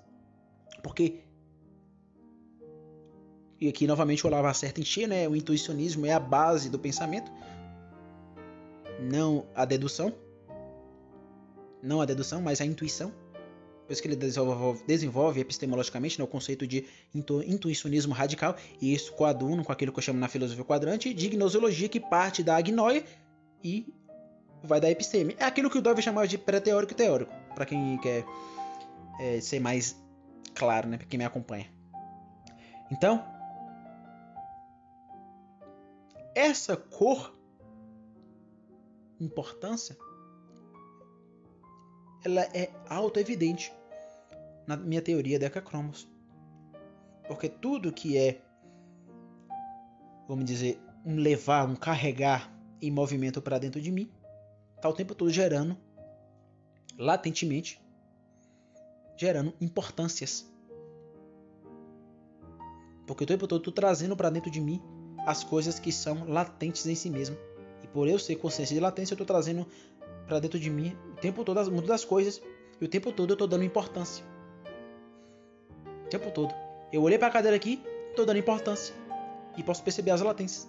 Porque 0.81 1.23
e 3.63 3.69
aqui 3.69 3.87
novamente 3.87 4.25
o 4.25 4.27
Olavo 4.27 4.47
acerta 4.47 4.81
em 4.81 4.83
cheio, 4.83 5.07
né? 5.07 5.25
O 5.25 5.35
intuicionismo 5.35 6.05
é 6.05 6.11
a 6.11 6.19
base 6.19 6.69
do 6.69 6.77
pensamento, 6.77 7.31
não 8.99 9.45
a 9.55 9.63
dedução. 9.63 10.13
Não 11.81 12.01
a 12.01 12.05
dedução, 12.05 12.41
mas 12.41 12.59
a 12.59 12.65
intuição. 12.65 13.13
Isso 13.89 14.01
que 14.01 14.07
ele 14.07 14.15
desenvolve, 14.15 14.83
desenvolve 14.85 15.41
epistemologicamente 15.41 16.17
né, 16.17 16.23
o 16.23 16.27
conceito 16.27 16.65
de 16.65 16.85
intu, 17.13 17.43
intuicionismo 17.43 18.13
radical, 18.13 18.55
e 18.81 18.93
isso 18.93 19.13
coaduna 19.13 19.63
com 19.63 19.71
aquilo 19.71 19.91
que 19.91 19.99
eu 19.99 20.03
chamo 20.03 20.19
na 20.19 20.27
filosofia 20.27 20.63
quadrante 20.63 21.13
de 21.13 21.29
gnoseologia, 21.29 21.89
que 21.89 21.99
parte 21.99 22.41
da 22.41 22.55
agnoia 22.55 23.03
e 23.63 23.93
vai 24.63 24.79
da 24.79 24.89
episteme. 24.89 25.35
É 25.37 25.45
aquilo 25.45 25.69
que 25.69 25.77
o 25.77 25.81
Dove 25.81 26.01
chamava 26.01 26.27
de 26.27 26.37
pré-teórico 26.37 26.93
e 26.93 26.95
teórico, 26.95 27.33
para 27.53 27.65
quem 27.65 27.97
quer 27.97 28.25
é, 29.19 29.41
ser 29.41 29.59
mais 29.59 30.01
claro, 30.55 30.87
né, 30.87 30.97
quem 31.09 31.17
me 31.17 31.25
acompanha. 31.25 31.69
Então, 32.89 33.23
essa 36.33 36.77
cor, 36.77 37.35
importância, 39.19 39.97
ela 42.23 42.41
é 42.53 42.71
auto-evidente 42.87 43.73
na 44.65 44.77
minha 44.77 45.01
teoria 45.01 45.39
Decacromos. 45.39 46.07
Porque 47.27 47.49
tudo 47.49 47.91
que 47.91 48.17
é, 48.17 48.41
vamos 50.27 50.45
dizer, 50.45 50.79
um 51.05 51.15
levar, 51.15 51.67
um 51.67 51.75
carregar 51.75 52.51
em 52.81 52.91
movimento 52.91 53.41
para 53.41 53.59
dentro 53.59 53.81
de 53.81 53.91
mim, 53.91 54.11
está 54.75 54.89
o 54.89 54.93
tempo 54.93 55.15
todo 55.15 55.29
gerando, 55.29 55.77
latentemente, 56.97 57.81
gerando 59.17 59.53
importâncias. 59.59 60.49
Porque 63.05 63.23
o 63.23 63.27
tempo 63.27 63.47
todo 63.47 63.59
estou 63.59 63.73
trazendo 63.73 64.15
para 64.15 64.29
dentro 64.29 64.49
de 64.49 64.61
mim 64.61 64.81
as 65.25 65.43
coisas 65.43 65.79
que 65.79 65.91
são 65.91 66.25
latentes 66.27 66.85
em 66.85 66.95
si 66.95 67.09
mesmo. 67.09 67.37
E 67.81 67.87
por 67.87 68.07
eu 68.07 68.17
ser 68.17 68.35
consciência 68.37 68.73
de 68.73 68.79
latência, 68.79 69.13
eu 69.13 69.15
estou 69.15 69.27
trazendo 69.27 69.67
para 70.27 70.39
dentro 70.39 70.59
de 70.59 70.69
mim 70.69 70.97
o 71.11 71.15
tempo 71.15 71.43
todo 71.43 71.71
mundo 71.71 71.87
das 71.87 72.05
coisas 72.05 72.41
e 72.79 72.85
o 72.85 72.87
tempo 72.87 73.11
todo 73.11 73.31
eu 73.31 73.35
estou 73.35 73.47
dando 73.47 73.63
importância. 73.63 74.23
O 76.05 76.09
tempo 76.09 76.31
todo. 76.31 76.53
Eu 76.91 77.01
olhei 77.01 77.17
para 77.17 77.27
a 77.27 77.31
cadeira 77.31 77.55
aqui, 77.55 77.81
Tô 78.15 78.25
dando 78.25 78.37
importância. 78.37 78.93
E 79.57 79.63
posso 79.63 79.83
perceber 79.83 80.11
as 80.11 80.21
latências. 80.21 80.67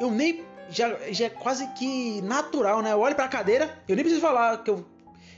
Eu 0.00 0.10
nem. 0.10 0.44
Já, 0.68 1.10
já 1.10 1.26
é 1.26 1.30
quase 1.30 1.66
que 1.74 2.22
natural, 2.22 2.80
né? 2.80 2.92
Eu 2.92 3.00
olho 3.00 3.16
pra 3.16 3.26
cadeira, 3.26 3.82
eu 3.88 3.96
nem 3.96 4.04
preciso 4.04 4.20
falar 4.20 4.62
que 4.62 4.70
eu. 4.70 4.86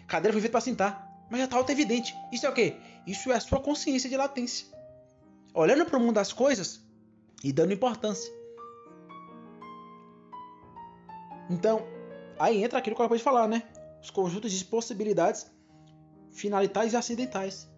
Cadeira 0.07 0.33
foi 0.33 0.42
feita 0.42 0.53
para 0.53 0.61
sentar. 0.61 1.11
Mas 1.31 1.40
já 1.40 1.48
tá 1.48 1.57
auto 1.57 1.72
evidente. 1.72 2.14
Isso 2.31 2.44
é 2.44 2.51
o 2.51 2.53
quê? 2.53 2.77
Isso 3.07 3.33
é 3.33 3.37
a 3.37 3.40
sua 3.40 3.61
consciência 3.61 4.11
de 4.11 4.16
latência. 4.16 4.66
Olhando 5.55 5.87
para 5.87 5.96
o 5.96 6.01
mundo 6.01 6.14
das 6.14 6.33
coisas 6.33 6.81
e 7.42 7.53
dando 7.53 7.72
importância. 7.72 8.33
Então, 11.48 11.87
aí 12.42 12.64
entra 12.64 12.81
aquilo 12.81 12.96
que 12.96 13.00
eu 13.00 13.05
acabei 13.05 13.18
de 13.18 13.24
falar, 13.24 13.46
né? 13.46 13.62
Os 14.02 14.11
conjuntos 14.11 14.50
de 14.50 14.64
possibilidades 14.64 15.48
finalitais 16.33 16.92
e 16.92 16.96
acidentais. 16.96 17.70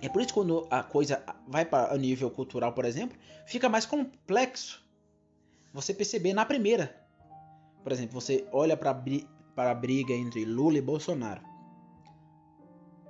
É 0.00 0.08
por 0.08 0.20
isso 0.20 0.28
que 0.28 0.34
quando 0.34 0.66
a 0.68 0.82
coisa 0.82 1.22
vai 1.46 1.64
para 1.64 1.94
o 1.94 1.96
nível 1.96 2.28
cultural, 2.28 2.72
por 2.72 2.84
exemplo, 2.84 3.16
fica 3.46 3.68
mais 3.68 3.86
complexo 3.86 4.84
você 5.72 5.94
perceber 5.94 6.32
na 6.32 6.44
primeira. 6.44 7.00
Por 7.84 7.92
exemplo, 7.92 8.20
você 8.20 8.48
olha 8.50 8.76
para 8.76 8.90
a 8.90 9.74
briga 9.74 10.12
entre 10.12 10.44
Lula 10.44 10.78
e 10.78 10.82
Bolsonaro. 10.82 11.40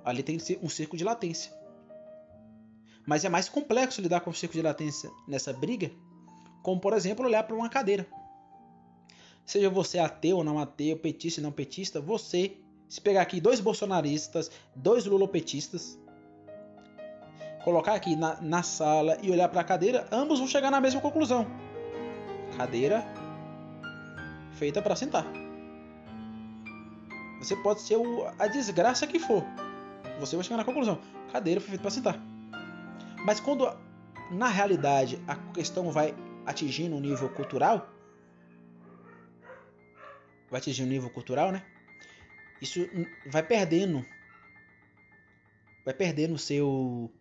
Ali 0.05 0.21
tem 0.21 0.37
um 0.61 0.69
círculo 0.69 0.99
de 0.99 1.03
latência. 1.03 1.51
Mas 3.07 3.25
é 3.25 3.29
mais 3.29 3.49
complexo 3.49 4.01
lidar 4.01 4.21
com 4.21 4.29
o 4.29 4.35
círculo 4.35 4.61
de 4.61 4.67
latência 4.67 5.09
nessa 5.27 5.51
briga, 5.51 5.89
como 6.61 6.79
por 6.79 6.93
exemplo 6.93 7.25
olhar 7.25 7.41
para 7.43 7.55
uma 7.55 7.69
cadeira. 7.69 8.07
Seja 9.45 9.69
você 9.69 9.99
ateu 9.99 10.37
ou 10.37 10.43
não 10.43 10.59
ateu, 10.59 10.97
petista 10.97 11.41
ou 11.41 11.43
não 11.43 11.51
petista, 11.51 11.99
você, 11.99 12.57
se 12.87 13.01
pegar 13.01 13.21
aqui 13.21 13.41
dois 13.41 13.59
bolsonaristas, 13.59 14.49
dois 14.75 15.05
lulopetistas, 15.05 15.99
colocar 17.63 17.93
aqui 17.93 18.15
na, 18.15 18.41
na 18.41 18.63
sala 18.63 19.17
e 19.21 19.31
olhar 19.31 19.49
para 19.49 19.61
a 19.61 19.63
cadeira, 19.63 20.07
ambos 20.11 20.39
vão 20.39 20.47
chegar 20.47 20.71
na 20.71 20.79
mesma 20.79 21.01
conclusão. 21.01 21.45
Cadeira 22.57 23.03
feita 24.53 24.81
para 24.81 24.95
sentar. 24.95 25.25
Você 27.39 27.55
pode 27.57 27.81
ser 27.81 27.97
o, 27.97 28.25
a 28.39 28.47
desgraça 28.47 29.05
que 29.05 29.19
for. 29.19 29.43
Você 30.19 30.35
vai 30.35 30.43
chegar 30.43 30.57
na 30.57 30.63
conclusão. 30.63 30.99
Cadeira 31.31 31.59
foi 31.59 31.69
feita 31.69 31.81
para 31.81 31.91
sentar. 31.91 32.19
Mas 33.25 33.39
quando 33.39 33.69
na 34.31 34.47
realidade 34.47 35.21
a 35.27 35.35
questão 35.35 35.91
vai 35.91 36.15
atingindo 36.45 36.95
um 36.95 36.99
nível 36.99 37.29
cultural, 37.29 37.92
vai 40.53 40.59
atingir 40.59 40.83
um 40.83 40.85
nível 40.85 41.09
cultural, 41.09 41.51
né? 41.51 41.65
Isso 42.61 42.87
vai 43.25 43.41
perdendo 43.41 44.05
vai 45.83 45.95
perdendo 45.95 46.35
o 46.35 46.37
seu 46.37 47.11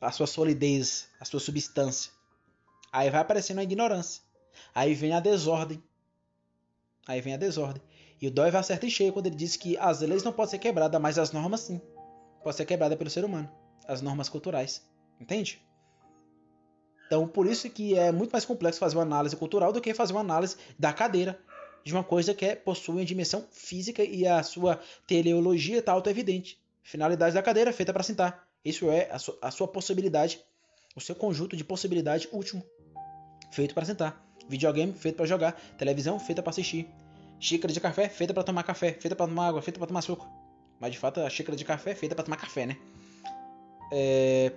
a 0.00 0.10
sua 0.10 0.26
solidez, 0.26 1.08
a 1.20 1.24
sua 1.24 1.38
substância. 1.38 2.10
Aí 2.92 3.08
vai 3.10 3.20
aparecendo 3.20 3.60
a 3.60 3.62
ignorância. 3.62 4.24
Aí 4.74 4.92
vem 4.92 5.12
a 5.12 5.20
desordem. 5.20 5.80
Aí 7.06 7.20
vem 7.20 7.34
a 7.34 7.36
desordem. 7.36 7.80
E 8.20 8.26
o 8.26 8.30
Dói 8.30 8.50
vai 8.50 8.60
acertar 8.60 8.86
em 8.86 8.90
cheio 8.90 9.12
quando 9.12 9.26
ele 9.26 9.36
diz 9.36 9.54
que 9.54 9.78
as 9.78 10.00
leis 10.00 10.24
não 10.24 10.32
podem 10.32 10.50
ser 10.50 10.58
quebradas, 10.58 11.00
mas 11.00 11.16
as 11.16 11.30
normas 11.30 11.60
sim. 11.60 11.80
Pode 12.42 12.56
ser 12.56 12.64
quebrada 12.64 12.96
pelo 12.96 13.08
ser 13.08 13.24
humano. 13.24 13.48
As 13.86 14.02
normas 14.02 14.28
culturais. 14.28 14.84
Entende? 15.20 15.64
Então, 17.06 17.28
por 17.28 17.46
isso 17.46 17.70
que 17.70 17.96
é 17.96 18.10
muito 18.10 18.32
mais 18.32 18.44
complexo 18.44 18.80
fazer 18.80 18.96
uma 18.96 19.02
análise 19.02 19.36
cultural 19.36 19.72
do 19.72 19.80
que 19.80 19.94
fazer 19.94 20.12
uma 20.12 20.20
análise 20.20 20.56
da 20.76 20.92
cadeira 20.92 21.40
de 21.84 21.92
uma 21.92 22.04
coisa 22.04 22.34
que 22.34 22.44
é, 22.44 22.54
possui 22.54 23.04
dimensão 23.04 23.44
física 23.50 24.02
e 24.02 24.26
a 24.26 24.42
sua 24.42 24.80
teleologia 25.06 25.78
está 25.78 25.92
auto-evidente. 25.92 26.58
Finalidade 26.82 27.34
da 27.34 27.42
cadeira 27.42 27.72
feita 27.72 27.92
para 27.92 28.02
sentar. 28.02 28.46
Isso 28.64 28.90
é 28.90 29.10
a, 29.10 29.18
su 29.18 29.36
a 29.40 29.50
sua 29.50 29.68
possibilidade, 29.68 30.40
o 30.94 31.00
seu 31.00 31.14
conjunto 31.14 31.56
de 31.56 31.64
possibilidade 31.64 32.28
último, 32.32 32.62
feito 33.50 33.74
para 33.74 33.84
sentar. 33.84 34.26
Videogame 34.48 34.92
feito 34.92 35.16
para 35.16 35.26
jogar, 35.26 35.52
televisão 35.78 36.18
feita 36.18 36.42
para 36.42 36.50
assistir, 36.50 36.88
Xícara 37.40 37.72
de 37.72 37.80
café 37.80 38.06
feita 38.06 38.34
para 38.34 38.44
tomar 38.44 38.62
café, 38.62 38.92
feita 38.92 39.16
para 39.16 39.26
tomar 39.26 39.48
água, 39.48 39.62
feita 39.62 39.78
para 39.78 39.88
tomar 39.88 40.02
suco. 40.02 40.28
Mas 40.78 40.92
de 40.92 40.98
fato 40.98 41.20
a 41.20 41.30
xícara 41.30 41.56
de 41.56 41.64
café 41.64 41.92
é 41.92 41.94
feita 41.94 42.14
para 42.14 42.24
tomar 42.24 42.36
café, 42.36 42.66
né? 42.66 42.76
É... 43.90 44.52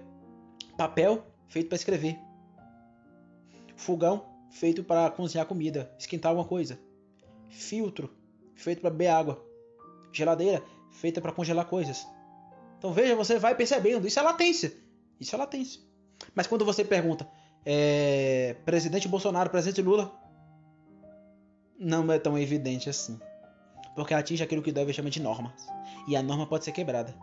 Papel 0.77 1.25
feito 1.47 1.69
para 1.69 1.77
escrever. 1.77 2.19
Fogão 3.77 4.25
feito 4.51 4.83
para 4.83 5.09
cozinhar 5.11 5.45
comida, 5.45 5.89
esquentar 5.97 6.29
alguma 6.29 6.47
coisa. 6.47 6.77
Filtro 7.53 8.09
feito 8.55 8.81
para 8.81 8.89
beber 8.89 9.07
água. 9.07 9.43
Geladeira 10.11 10.63
feita 10.91 11.21
para 11.21 11.31
congelar 11.31 11.65
coisas. 11.65 12.07
Então 12.77 12.93
veja, 12.93 13.15
você 13.15 13.39
vai 13.39 13.55
percebendo, 13.55 14.07
isso 14.07 14.19
é 14.19 14.21
latência. 14.21 14.73
Isso 15.19 15.35
é 15.35 15.37
latência. 15.37 15.81
Mas 16.35 16.47
quando 16.47 16.65
você 16.65 16.83
pergunta, 16.83 17.27
é... 17.65 18.55
presidente 18.65 19.07
Bolsonaro, 19.07 19.49
presidente 19.49 19.81
Lula, 19.81 20.13
não 21.79 22.11
é 22.11 22.19
tão 22.19 22.37
evidente 22.37 22.89
assim. 22.89 23.19
Porque 23.95 24.13
atinge 24.13 24.43
aquilo 24.43 24.61
que 24.61 24.71
deve 24.71 24.93
chama 24.93 25.09
de 25.09 25.21
normas. 25.21 25.67
E 26.07 26.15
a 26.15 26.23
norma 26.23 26.47
pode 26.47 26.65
ser 26.65 26.71
quebrada. 26.71 27.15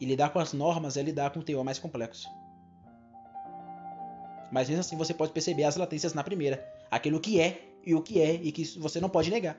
E 0.00 0.04
lidar 0.04 0.30
com 0.30 0.38
as 0.38 0.52
normas 0.52 0.96
é 0.96 1.02
lidar 1.02 1.30
com 1.30 1.40
um 1.40 1.42
teor 1.42 1.64
mais 1.64 1.78
complexo. 1.78 2.28
Mas 4.52 4.68
mesmo 4.68 4.80
assim 4.80 4.96
você 4.96 5.14
pode 5.14 5.32
perceber 5.32 5.64
as 5.64 5.76
latências 5.76 6.14
na 6.14 6.22
primeira. 6.22 6.64
Aquilo 6.90 7.20
que 7.20 7.40
é 7.40 7.73
e 7.86 7.94
o 7.94 8.02
que 8.02 8.20
é 8.20 8.34
e 8.34 8.52
que 8.52 8.64
você 8.78 9.00
não 9.00 9.08
pode 9.08 9.30
negar. 9.30 9.58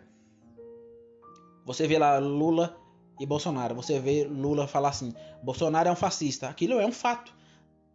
Você 1.66 1.88
vê 1.88 1.98
lá 1.98 2.18
Lula 2.20 2.78
e 3.20 3.26
Bolsonaro. 3.26 3.76
Você 3.76 4.00
vê 4.00 4.24
Lula 4.24 4.68
falar 4.68 4.90
assim: 4.90 5.14
Bolsonaro 5.42 5.90
é 5.90 5.92
um 5.92 5.96
fascista. 5.96 6.48
Aquilo 6.50 6.80
é 6.80 6.86
um 6.86 6.92
fato. 6.92 7.34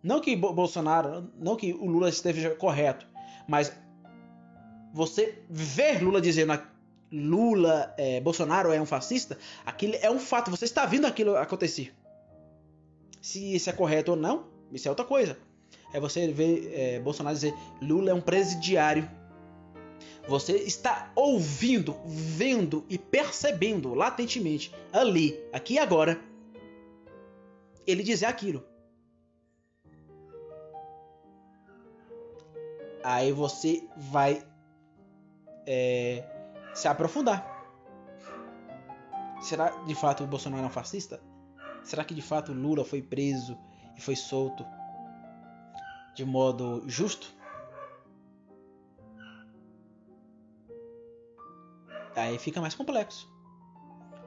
Não 0.03 0.21
que 0.21 0.35
Bolsonaro, 0.35 1.31
não 1.39 1.57
que 1.57 1.75
o 1.75 1.87
Lula 1.87 2.09
esteja 2.09 2.51
correto, 2.55 3.07
mas 3.47 3.73
você 4.93 5.43
ver 5.49 6.03
Lula 6.03 6.21
dizendo 6.21 6.59
Lula, 7.13 7.93
é, 7.99 8.21
Bolsonaro 8.21 8.73
é 8.73 8.81
um 8.81 8.87
fascista, 8.87 9.37
aquilo 9.67 9.95
é 10.01 10.11
um 10.11 10.19
fato. 10.19 10.51
Você 10.51 10.65
está 10.65 10.87
vendo 10.87 11.07
aquilo 11.07 11.37
acontecer. 11.37 11.93
Se 13.21 13.55
isso 13.55 13.69
é 13.69 13.73
correto 13.73 14.13
ou 14.13 14.17
não, 14.17 14.47
isso 14.73 14.89
é 14.89 14.91
outra 14.91 15.05
coisa. 15.05 15.37
É 15.93 16.01
você 16.01 16.29
ver 16.33 16.73
é, 16.73 17.01
Bolsonaro 17.01 17.35
dizer 17.35 17.55
Lula 17.83 18.11
é 18.11 18.15
um 18.15 18.21
presidiário. 18.21 19.09
Você 20.31 20.59
está 20.59 21.11
ouvindo, 21.17 21.97
vendo 22.07 22.87
e 22.89 22.97
percebendo 22.97 23.95
latentemente 23.95 24.73
ali, 24.93 25.37
aqui 25.53 25.75
e 25.75 25.79
agora, 25.81 26.23
ele 27.85 28.05
dizer 28.05 28.27
aquilo. 28.27 28.65
Aí 33.03 33.33
você 33.33 33.89
vai 33.97 34.47
é, 35.67 36.23
se 36.75 36.87
aprofundar. 36.87 37.45
Será 39.43 39.71
de 39.85 39.97
fato 39.97 40.23
o 40.23 40.29
Bolsonaro 40.29 40.63
é 40.63 40.67
um 40.69 40.71
fascista? 40.71 41.21
Será 41.83 42.05
que 42.05 42.15
de 42.15 42.23
fato 42.23 42.53
Lula 42.53 42.85
foi 42.85 43.03
preso 43.03 43.59
e 43.97 44.01
foi 44.01 44.15
solto 44.15 44.65
de 46.15 46.25
modo 46.25 46.85
justo? 46.87 47.40
Aí 52.17 52.39
fica 52.39 52.61
mais 52.61 52.75
complexo. 52.75 53.31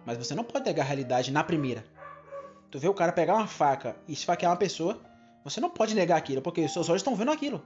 Mas 0.05 0.17
você 0.17 0.33
não 0.35 0.43
pode 0.43 0.65
negar 0.65 0.83
a 0.83 0.87
realidade 0.87 1.31
na 1.31 1.43
primeira. 1.43 1.85
Tu 2.71 2.79
vê 2.79 2.87
o 2.87 2.93
cara 2.93 3.11
pegar 3.11 3.35
uma 3.35 3.47
faca 3.47 3.95
e 4.07 4.13
esfaquear 4.13 4.51
uma 4.51 4.57
pessoa, 4.57 4.99
você 5.43 5.59
não 5.59 5.69
pode 5.69 5.93
negar 5.93 6.17
aquilo, 6.17 6.41
porque 6.41 6.67
seus 6.67 6.89
olhos 6.89 7.01
estão 7.01 7.15
vendo 7.15 7.31
aquilo. 7.31 7.63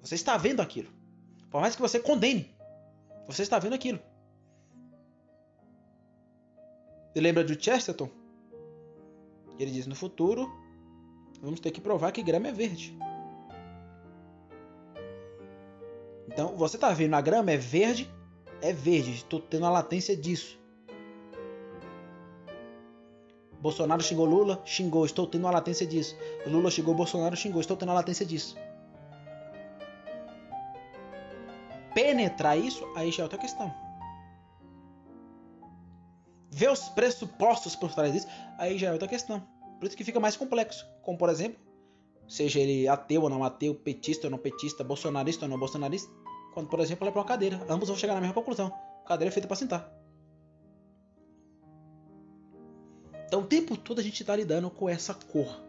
Você 0.00 0.14
está 0.14 0.36
vendo 0.36 0.60
aquilo. 0.60 0.90
Por 1.50 1.60
mais 1.60 1.74
que 1.74 1.82
você 1.82 2.00
condene, 2.00 2.54
você 3.26 3.42
está 3.42 3.58
vendo 3.58 3.74
aquilo. 3.74 4.00
Você 7.12 7.20
lembra 7.20 7.44
de 7.44 7.62
Chesterton? 7.62 8.10
Ele 9.58 9.70
diz: 9.70 9.86
no 9.86 9.94
futuro, 9.94 10.50
vamos 11.40 11.60
ter 11.60 11.70
que 11.70 11.80
provar 11.80 12.12
que 12.12 12.22
grama 12.22 12.48
é 12.48 12.52
verde. 12.52 12.96
Então, 16.26 16.56
você 16.56 16.76
está 16.76 16.90
vendo 16.92 17.14
a 17.14 17.20
grama 17.20 17.52
é 17.52 17.56
verde, 17.56 18.12
é 18.64 18.72
verde. 18.72 19.12
Estou 19.12 19.40
tendo 19.40 19.66
a 19.66 19.70
latência 19.70 20.16
disso. 20.16 20.58
Bolsonaro 23.60 24.02
xingou 24.02 24.26
Lula, 24.26 24.60
xingou, 24.64 25.06
estou 25.06 25.26
tendo 25.26 25.46
a 25.46 25.50
latência 25.50 25.86
disso. 25.86 26.14
Lula 26.46 26.70
xingou 26.70 26.94
Bolsonaro, 26.94 27.36
xingou, 27.36 27.60
estou 27.60 27.76
tendo 27.76 27.90
a 27.90 27.94
latência 27.94 28.26
disso. 28.26 28.56
penetrar 31.94 32.58
isso, 32.58 32.86
aí 32.94 33.10
já 33.10 33.22
é 33.22 33.24
outra 33.24 33.38
questão. 33.38 33.72
Ver 36.50 36.70
os 36.70 36.88
pressupostos 36.90 37.74
por 37.74 37.92
trás 37.94 38.12
disso, 38.12 38.26
aí 38.58 38.76
já 38.76 38.88
é 38.88 38.92
outra 38.92 39.08
questão. 39.08 39.40
Por 39.78 39.86
isso 39.86 39.96
que 39.96 40.04
fica 40.04 40.20
mais 40.20 40.36
complexo. 40.36 40.86
Como, 41.02 41.16
por 41.16 41.28
exemplo, 41.28 41.60
seja 42.28 42.60
ele 42.60 42.86
ateu 42.88 43.22
ou 43.22 43.30
não 43.30 43.44
ateu, 43.44 43.74
petista 43.74 44.26
ou 44.26 44.30
não 44.30 44.38
petista, 44.38 44.84
bolsonarista 44.84 45.44
ou 45.46 45.50
não 45.50 45.58
bolsonarista. 45.58 46.10
Quando, 46.54 46.68
por 46.68 46.78
exemplo, 46.78 47.06
é 47.08 47.10
para 47.10 47.20
uma 47.20 47.26
cadeira. 47.26 47.60
Ambos 47.68 47.88
vão 47.88 47.96
chegar 47.96 48.14
na 48.14 48.20
mesma 48.20 48.34
conclusão. 48.34 48.72
Cadeira 49.04 49.28
é 49.28 49.32
feita 49.32 49.48
para 49.48 49.56
sentar. 49.56 49.92
Então 53.26 53.40
o 53.40 53.46
tempo 53.46 53.76
todo 53.76 53.98
a 53.98 54.02
gente 54.02 54.20
está 54.20 54.36
lidando 54.36 54.70
com 54.70 54.88
essa 54.88 55.12
cor. 55.12 55.60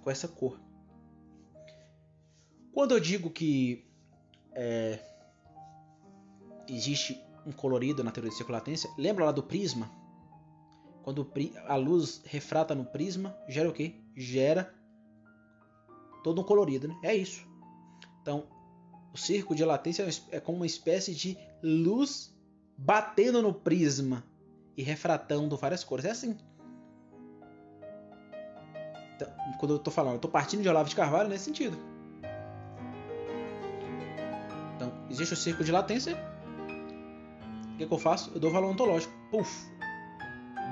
Com 0.00 0.08
essa 0.08 0.28
cor. 0.28 0.60
Quando 2.72 2.92
eu 2.92 3.00
digo 3.00 3.30
que 3.30 3.84
é, 4.52 5.00
existe 6.68 7.20
um 7.44 7.50
colorido 7.50 8.04
na 8.04 8.12
teoria 8.12 8.30
de 8.30 8.36
circulatência, 8.36 8.88
lembra 8.96 9.24
lá 9.24 9.32
do 9.32 9.42
prisma? 9.42 9.90
Quando 11.02 11.28
a 11.66 11.74
luz 11.74 12.22
refrata 12.24 12.74
no 12.76 12.84
prisma, 12.84 13.36
gera 13.48 13.68
o 13.68 13.72
quê? 13.72 13.96
Gera 14.14 14.72
todo 16.22 16.40
um 16.40 16.44
colorido, 16.44 16.86
né? 16.86 16.96
É 17.02 17.14
isso. 17.14 17.55
Então, 18.26 18.42
o 19.14 19.16
círculo 19.16 19.54
de 19.54 19.64
latência 19.64 20.04
é 20.32 20.40
como 20.40 20.58
uma 20.58 20.66
espécie 20.66 21.14
de 21.14 21.38
luz 21.62 22.36
batendo 22.76 23.40
no 23.40 23.54
prisma 23.54 24.24
e 24.76 24.82
refratando 24.82 25.56
várias 25.56 25.84
cores. 25.84 26.04
É 26.04 26.10
assim. 26.10 26.36
Então, 29.14 29.28
quando 29.60 29.74
eu 29.74 29.76
estou 29.76 29.92
falando, 29.92 30.14
eu 30.14 30.16
estou 30.16 30.30
partindo 30.30 30.62
de 30.62 30.68
Olavo 30.68 30.88
de 30.88 30.96
Carvalho 30.96 31.28
nesse 31.28 31.44
sentido. 31.44 31.78
Então, 34.74 34.92
existe 35.08 35.34
o 35.34 35.36
círculo 35.36 35.64
de 35.64 35.70
latência. 35.70 36.16
O 37.74 37.76
que, 37.78 37.86
que 37.86 37.94
eu 37.94 37.98
faço? 37.98 38.32
Eu 38.34 38.40
dou 38.40 38.50
valor 38.50 38.72
ontológico. 38.72 39.14
Puf! 39.30 39.70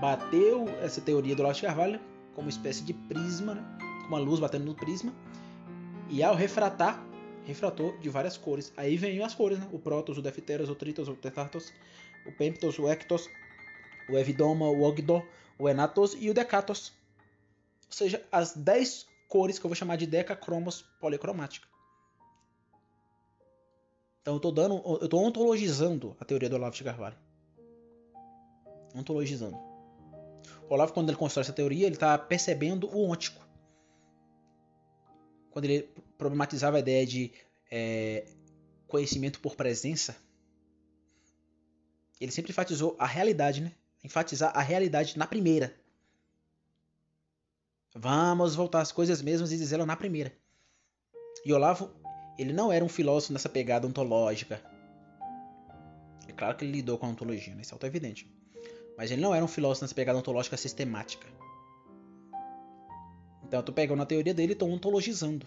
Bateu 0.01 0.69
essa 0.83 1.01
teoria 1.01 1.37
do 1.37 1.43
Olavo 1.43 1.55
de 1.55 1.63
Carvalho 1.63 2.01
como 2.35 2.49
uma 2.49 2.51
espécie 2.51 2.83
de 2.83 2.93
prisma, 2.93 3.55
né? 3.55 3.65
uma 4.09 4.19
luz 4.19 4.41
batendo 4.41 4.65
no 4.65 4.75
prisma. 4.75 5.15
E 6.11 6.21
ao 6.21 6.35
refratar, 6.35 7.14
refratou 7.45 7.97
de 7.99 8.09
várias 8.09 8.37
cores. 8.37 8.73
Aí 8.77 8.97
vem 8.97 9.23
as 9.23 9.35
cores, 9.35 9.59
né? 9.59 9.69
O 9.73 9.79
Protos, 9.79 10.19
o 10.19 10.23
Defteros, 10.23 10.69
o 10.69 10.75
Tritos, 10.75 11.09
o 11.09 11.15
Tetartos, 11.15 11.73
o 12.27 12.33
Pemptos, 12.33 12.79
o 12.79 12.89
Ectos, 12.89 13.29
o 14.09 14.17
Evidoma, 14.17 14.67
o 14.67 14.83
Ogdo, 14.83 15.23
o 15.59 15.69
Enatos 15.69 16.17
e 16.19 16.31
o 16.31 16.35
Decatos. 16.35 16.93
Ou 17.87 17.93
seja, 17.93 18.23
as 18.33 18.55
10 18.55 19.07
cores 19.29 19.59
que 19.59 19.67
eu 19.67 19.69
vou 19.69 19.77
chamar 19.77 19.97
de 19.97 20.07
decacromos 20.07 20.83
policromática. 21.01 21.67
Então 24.23 24.35
eu 24.35 24.39
estou 24.39 24.53
dando, 24.53 24.83
eu 25.03 25.09
tô 25.09 25.19
ontologizando 25.19 26.17
a 26.19 26.25
teoria 26.25 26.49
do 26.49 26.57
Olavo 26.57 26.75
de 26.75 26.83
Carvalho. 26.83 27.17
Ontologizando. 28.95 29.57
O 30.69 30.73
Olavo, 30.75 30.95
quando 30.95 31.11
ele 31.11 31.19
constrói 31.19 31.43
essa 31.43 31.53
teoria, 31.53 31.87
ele 31.87 31.97
está 31.97 32.17
percebendo 32.17 32.89
o 32.89 33.03
ôntico. 33.03 33.44
Quando 35.55 35.67
ele 35.67 35.89
problematizava 36.19 36.79
a 36.79 36.81
ideia 36.81 37.07
de 37.07 37.31
é, 37.71 38.27
conhecimento 38.89 39.39
por 39.39 39.55
presença, 39.55 40.17
ele 42.21 42.33
sempre 42.33 42.51
enfatizou 42.51 42.97
a 42.99 43.07
realidade, 43.07 43.61
né? 43.61 43.71
Enfatizar 44.03 44.51
a 44.53 44.61
realidade 44.61 45.17
na 45.17 45.29
primeira. 45.29 45.73
Vamos 47.95 48.57
voltar 48.57 48.81
às 48.81 48.91
coisas 48.91 49.23
mesmas 49.23 49.53
e 49.53 49.57
dizê-la 49.57 49.87
na 49.87 49.95
primeira. 49.95 50.33
E 51.45 51.53
Olavo, 51.53 51.89
ele 52.37 52.53
não 52.53 52.73
era 52.73 52.85
um 52.85 52.89
filósofo 52.89 53.33
nessa 53.33 53.49
pegada 53.49 53.87
ontológica. 53.87 54.61
É 56.27 56.33
claro 56.33 56.57
que 56.57 56.65
ele 56.65 56.73
lidou 56.73 56.99
com 56.99 57.07
a 57.07 57.11
ontologia, 57.11 57.55
né? 57.55 57.63
isso 57.63 57.73
é 57.73 57.77
auto-evidente. 57.77 58.29
Mas 58.99 59.13
ele 59.13 59.23
não 59.23 59.33
era 59.33 59.45
um 59.45 59.49
filósofo 59.49 59.85
nessa 59.85 59.95
pegada 59.95 60.19
ontológica 60.19 60.57
sistemática. 60.57 61.29
Então 63.55 63.61
eu 63.61 63.67
tô 63.67 63.73
pegando 63.73 64.03
a 64.03 64.07
teoria 64.07 64.35
dele 64.35 64.51
e 64.51 64.57
tô 64.57 64.67
ontologizando. 64.67 65.47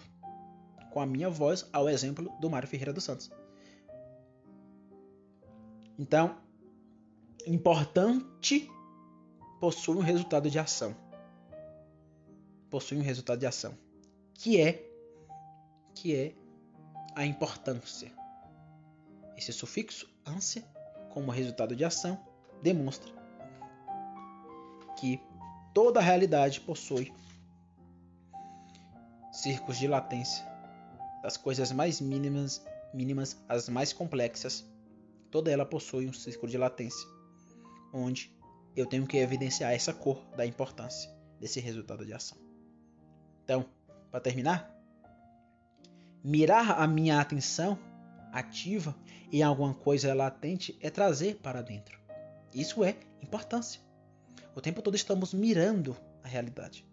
Com 0.90 0.98
a 0.98 1.04
minha 1.04 1.28
voz, 1.28 1.68
ao 1.70 1.90
exemplo 1.90 2.34
do 2.40 2.48
Mário 2.48 2.66
Ferreira 2.66 2.90
dos 2.90 3.04
Santos. 3.04 3.30
Então, 5.98 6.38
importante 7.46 8.66
possui 9.60 9.98
um 9.98 10.00
resultado 10.00 10.48
de 10.48 10.58
ação. 10.58 10.96
Possui 12.70 12.96
um 12.96 13.02
resultado 13.02 13.40
de 13.40 13.46
ação, 13.46 13.76
que 14.32 14.58
é 14.58 14.90
que 15.94 16.16
é 16.16 16.34
a 17.14 17.26
importância. 17.26 18.10
Esse 19.36 19.52
sufixo 19.52 20.08
ânsia 20.24 20.64
como 21.10 21.30
resultado 21.30 21.76
de 21.76 21.84
ação 21.84 22.18
demonstra 22.62 23.12
que 24.98 25.20
toda 25.74 26.00
a 26.00 26.02
realidade 26.02 26.62
possui 26.62 27.12
círculos 29.42 29.78
de 29.78 29.86
latência, 29.86 30.44
das 31.22 31.36
coisas 31.36 31.70
mais 31.72 32.00
mínimas, 32.00 32.64
mínimas 32.92 33.36
às 33.48 33.68
mais 33.68 33.92
complexas, 33.92 34.64
toda 35.30 35.50
ela 35.50 35.64
possui 35.64 36.08
um 36.08 36.12
círculo 36.12 36.50
de 36.50 36.58
latência 36.58 37.06
onde 37.92 38.32
eu 38.76 38.86
tenho 38.86 39.06
que 39.06 39.16
evidenciar 39.16 39.72
essa 39.72 39.92
cor 39.92 40.24
da 40.36 40.46
importância 40.46 41.10
desse 41.40 41.60
resultado 41.60 42.04
de 42.04 42.12
ação. 42.12 42.38
Então, 43.44 43.64
para 44.10 44.20
terminar, 44.20 44.74
mirar 46.22 46.80
a 46.80 46.86
minha 46.86 47.20
atenção 47.20 47.78
ativa 48.32 48.94
em 49.32 49.42
alguma 49.42 49.74
coisa 49.74 50.14
latente 50.14 50.78
é 50.80 50.90
trazer 50.90 51.36
para 51.36 51.62
dentro. 51.62 51.98
Isso 52.52 52.84
é 52.84 52.96
importância. 53.22 53.80
O 54.54 54.60
tempo 54.60 54.82
todo 54.82 54.96
estamos 54.96 55.32
mirando 55.32 55.96
a 56.22 56.28
realidade. 56.28 56.87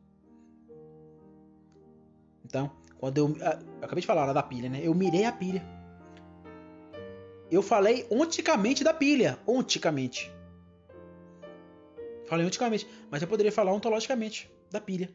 Então, 2.45 2.71
quando 2.97 3.17
eu, 3.17 3.35
ah, 3.41 3.59
eu 3.81 3.85
acabei 3.85 4.01
de 4.01 4.07
falar 4.07 4.31
da 4.31 4.43
pilha, 4.43 4.69
né? 4.69 4.79
Eu 4.81 4.93
mirei 4.93 5.25
a 5.25 5.31
pilha. 5.31 5.63
Eu 7.51 7.61
falei 7.61 8.07
onticamente 8.11 8.83
da 8.83 8.93
pilha, 8.93 9.39
onticamente. 9.47 10.31
Falei 12.27 12.45
antigamente, 12.45 12.87
mas 13.09 13.21
eu 13.21 13.27
poderia 13.27 13.51
falar 13.51 13.73
ontologicamente 13.73 14.51
da 14.71 14.81
pilha, 14.81 15.09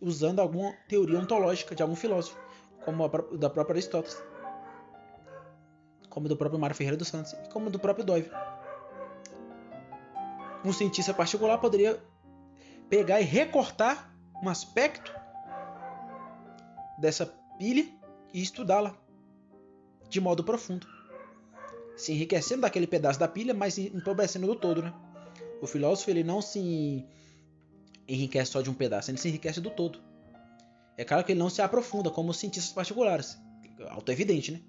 usando 0.00 0.40
alguma 0.40 0.72
teoria 0.88 1.18
ontológica 1.18 1.74
de 1.74 1.82
algum 1.82 1.94
filósofo, 1.94 2.38
como 2.84 3.04
a 3.04 3.08
da 3.36 3.48
própria 3.48 3.74
Aristóteles, 3.74 4.20
como 6.08 6.28
do 6.28 6.36
próprio 6.36 6.58
Mário 6.58 6.74
Ferreira 6.74 6.96
dos 6.96 7.08
Santos 7.08 7.32
e 7.32 7.48
como 7.48 7.70
do 7.70 7.78
próprio 7.78 8.04
Dove. 8.04 8.30
Um 10.64 10.72
cientista 10.72 11.14
particular 11.14 11.58
poderia 11.58 12.02
pegar 12.88 13.20
e 13.20 13.24
recortar 13.24 14.12
um 14.42 14.48
aspecto 14.48 15.12
dessa 16.98 17.26
pilha 17.58 17.86
e 18.32 18.42
estudá-la 18.42 18.96
de 20.08 20.20
modo 20.20 20.42
profundo, 20.42 20.86
se 21.96 22.12
enriquecendo 22.12 22.62
daquele 22.62 22.86
pedaço 22.86 23.18
da 23.18 23.28
pilha, 23.28 23.52
mas 23.52 23.76
empobrecendo 23.78 24.46
do 24.46 24.56
todo, 24.56 24.82
né? 24.82 24.94
O 25.60 25.66
filósofo 25.66 26.10
ele 26.10 26.22
não 26.24 26.40
se 26.40 27.04
enriquece 28.06 28.52
só 28.52 28.62
de 28.62 28.70
um 28.70 28.74
pedaço, 28.74 29.10
ele 29.10 29.18
se 29.18 29.28
enriquece 29.28 29.60
do 29.60 29.70
todo. 29.70 30.00
É 30.96 31.04
claro 31.04 31.24
que 31.24 31.32
ele 31.32 31.38
não 31.38 31.50
se 31.50 31.60
aprofunda 31.60 32.10
como 32.10 32.30
os 32.30 32.38
cientistas 32.38 32.72
particulares, 32.72 33.38
auto-evidente, 33.90 34.52
né? 34.52 34.60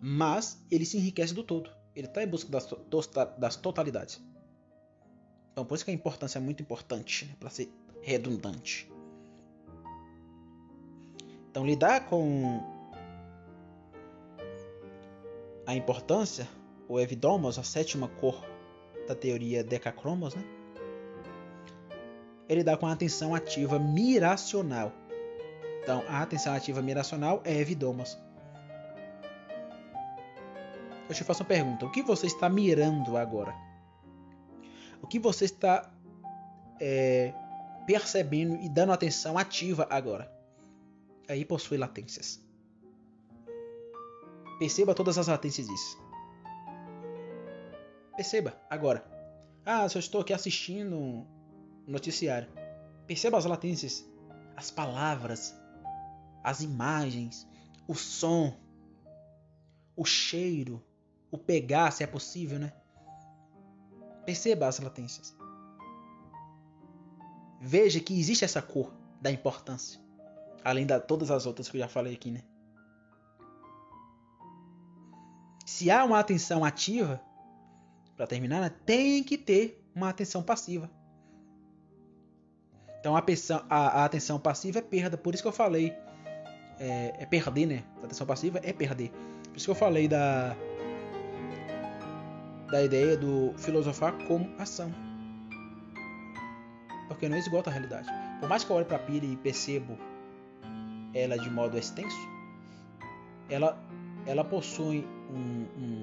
Mas 0.00 0.60
ele 0.70 0.84
se 0.84 0.96
enriquece 0.96 1.32
do 1.32 1.42
todo. 1.42 1.70
Ele 1.94 2.06
está 2.06 2.22
em 2.22 2.26
busca 2.26 2.50
das, 2.50 2.66
das, 3.38 3.56
totalidades. 3.56 4.20
Então, 5.52 5.64
por 5.64 5.74
isso 5.74 5.84
que 5.84 5.90
a 5.90 5.94
importância 5.94 6.38
é 6.38 6.40
muito 6.40 6.62
importante, 6.62 7.26
né? 7.26 7.36
para 7.38 7.50
ser 7.50 7.70
redundante. 8.00 8.90
Então, 11.52 11.66
lidar 11.66 12.06
com 12.06 12.62
a 15.66 15.74
importância, 15.74 16.48
o 16.88 16.98
evidomos, 16.98 17.58
a 17.58 17.62
sétima 17.62 18.08
cor 18.08 18.42
da 19.06 19.14
teoria 19.14 19.62
Decacromos, 19.62 20.34
né? 20.34 20.42
ele 22.48 22.64
dá 22.64 22.74
com 22.74 22.86
a 22.86 22.92
atenção 22.92 23.34
ativa 23.34 23.78
miracional. 23.78 24.94
Então, 25.82 26.02
a 26.08 26.22
atenção 26.22 26.54
ativa 26.54 26.80
miracional 26.80 27.42
é 27.44 27.54
evidomos. 27.54 28.16
Eu 31.06 31.14
te 31.14 31.22
faço 31.22 31.42
uma 31.42 31.48
pergunta: 31.48 31.84
o 31.84 31.90
que 31.90 32.02
você 32.02 32.28
está 32.28 32.48
mirando 32.48 33.18
agora? 33.18 33.54
O 35.02 35.06
que 35.06 35.18
você 35.18 35.44
está 35.44 35.90
é, 36.80 37.34
percebendo 37.86 38.56
e 38.56 38.70
dando 38.70 38.94
atenção 38.94 39.36
ativa 39.36 39.86
agora? 39.90 40.31
Aí 41.28 41.44
possui 41.44 41.78
latências. 41.78 42.42
Perceba 44.58 44.94
todas 44.94 45.18
as 45.18 45.28
latências 45.28 45.66
disso. 45.66 45.98
Perceba 48.16 48.60
agora. 48.68 49.04
Ah, 49.64 49.88
só 49.88 49.98
estou 49.98 50.20
aqui 50.20 50.32
assistindo 50.32 50.96
um 50.96 51.26
noticiário. 51.86 52.48
Perceba 53.06 53.38
as 53.38 53.44
latências, 53.44 54.04
as 54.56 54.70
palavras, 54.70 55.54
as 56.42 56.60
imagens, 56.62 57.46
o 57.86 57.94
som, 57.94 58.56
o 59.96 60.04
cheiro, 60.04 60.82
o 61.30 61.38
pegar, 61.38 61.90
se 61.90 62.02
é 62.02 62.06
possível, 62.06 62.58
né? 62.58 62.72
Perceba 64.24 64.66
as 64.66 64.78
latências. 64.78 65.36
Veja 67.60 68.00
que 68.00 68.18
existe 68.18 68.44
essa 68.44 68.60
cor 68.60 68.92
da 69.20 69.30
importância, 69.30 70.00
além 70.64 70.86
de 70.86 70.98
todas 71.00 71.30
as 71.30 71.46
outras 71.46 71.68
que 71.68 71.76
eu 71.76 71.80
já 71.80 71.88
falei 71.88 72.14
aqui, 72.14 72.30
né? 72.30 72.42
Se 75.66 75.90
há 75.90 76.04
uma 76.04 76.18
atenção 76.18 76.64
ativa, 76.64 77.20
para 78.16 78.26
terminar, 78.26 78.60
né, 78.60 78.70
tem 78.84 79.22
que 79.22 79.38
ter 79.38 79.84
uma 79.94 80.08
atenção 80.08 80.42
passiva. 80.42 80.90
Então 83.00 83.16
a, 83.16 83.24
a, 83.68 84.02
a 84.02 84.04
atenção 84.04 84.38
passiva 84.38 84.78
é 84.78 84.82
perda, 84.82 85.16
por 85.16 85.34
isso 85.34 85.42
que 85.42 85.48
eu 85.48 85.52
falei. 85.52 85.92
É, 86.78 87.14
é, 87.18 87.26
perder, 87.26 87.66
né? 87.66 87.84
A 88.00 88.06
atenção 88.06 88.26
passiva 88.26 88.60
é 88.62 88.72
perder. 88.72 89.10
Por 89.50 89.56
isso 89.56 89.66
que 89.66 89.70
eu 89.70 89.74
falei 89.74 90.08
da, 90.08 90.56
da 92.70 92.82
ideia 92.82 93.16
do 93.16 93.52
filosofar 93.56 94.12
como 94.26 94.48
ação. 94.58 94.92
Porque 97.06 97.28
não 97.28 97.36
esgota 97.36 97.70
a 97.70 97.72
realidade. 97.72 98.08
Por 98.40 98.48
mais 98.48 98.64
que 98.64 98.70
eu 98.70 98.76
olhe 98.76 98.84
para 98.84 98.96
a 98.96 99.00
pilha 99.00 99.26
e 99.26 99.36
percebo 99.36 99.96
ela 101.14 101.38
de 101.38 101.50
modo 101.50 101.78
extenso, 101.78 102.16
ela, 103.48 103.78
ela 104.26 104.44
possui 104.44 105.04
um, 105.30 105.64
um, 105.78 106.00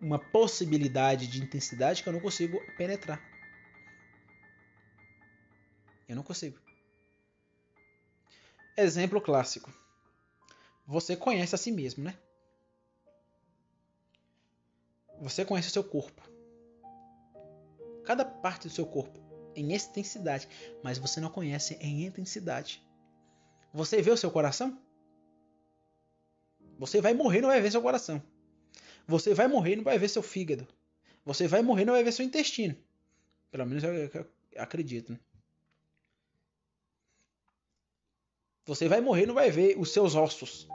uma 0.00 0.18
possibilidade 0.18 1.26
de 1.26 1.42
intensidade 1.42 2.02
que 2.02 2.08
eu 2.08 2.12
não 2.12 2.20
consigo 2.20 2.58
penetrar. 2.76 3.20
Eu 6.08 6.16
não 6.16 6.22
consigo. 6.22 6.58
Exemplo 8.76 9.20
clássico. 9.20 9.72
Você 10.86 11.16
conhece 11.16 11.54
a 11.54 11.58
si 11.58 11.70
mesmo, 11.70 12.04
né? 12.04 12.16
Você 15.20 15.44
conhece 15.44 15.68
o 15.68 15.72
seu 15.72 15.84
corpo. 15.84 16.22
Cada 18.04 18.24
parte 18.24 18.68
do 18.68 18.72
seu 18.72 18.86
corpo 18.86 19.27
em 19.58 19.72
extensidade, 19.72 20.48
mas 20.82 20.98
você 20.98 21.20
não 21.20 21.30
conhece 21.30 21.74
em 21.80 22.04
intensidade. 22.06 22.82
Você 23.72 24.00
vê 24.00 24.10
o 24.10 24.16
seu 24.16 24.30
coração? 24.30 24.78
Você 26.78 27.00
vai 27.00 27.12
morrer 27.12 27.38
e 27.38 27.42
não 27.42 27.48
vai 27.48 27.60
ver 27.60 27.70
seu 27.70 27.82
coração. 27.82 28.22
Você 29.06 29.34
vai 29.34 29.48
morrer 29.48 29.72
e 29.72 29.76
não 29.76 29.84
vai 29.84 29.98
ver 29.98 30.08
seu 30.08 30.22
fígado. 30.22 30.66
Você 31.24 31.48
vai 31.48 31.62
morrer 31.62 31.82
e 31.82 31.84
não 31.86 31.94
vai 31.94 32.04
ver 32.04 32.12
seu 32.12 32.24
intestino. 32.24 32.76
Pelo 33.50 33.66
menos 33.66 33.82
eu, 33.82 34.26
acredito. 34.56 35.12
Né? 35.12 35.18
Você 38.66 38.86
vai 38.86 39.00
morrer 39.00 39.22
e 39.22 39.26
não 39.26 39.34
vai 39.34 39.50
ver 39.50 39.78
os 39.78 39.92
seus 39.92 40.14
ossos. 40.14 40.68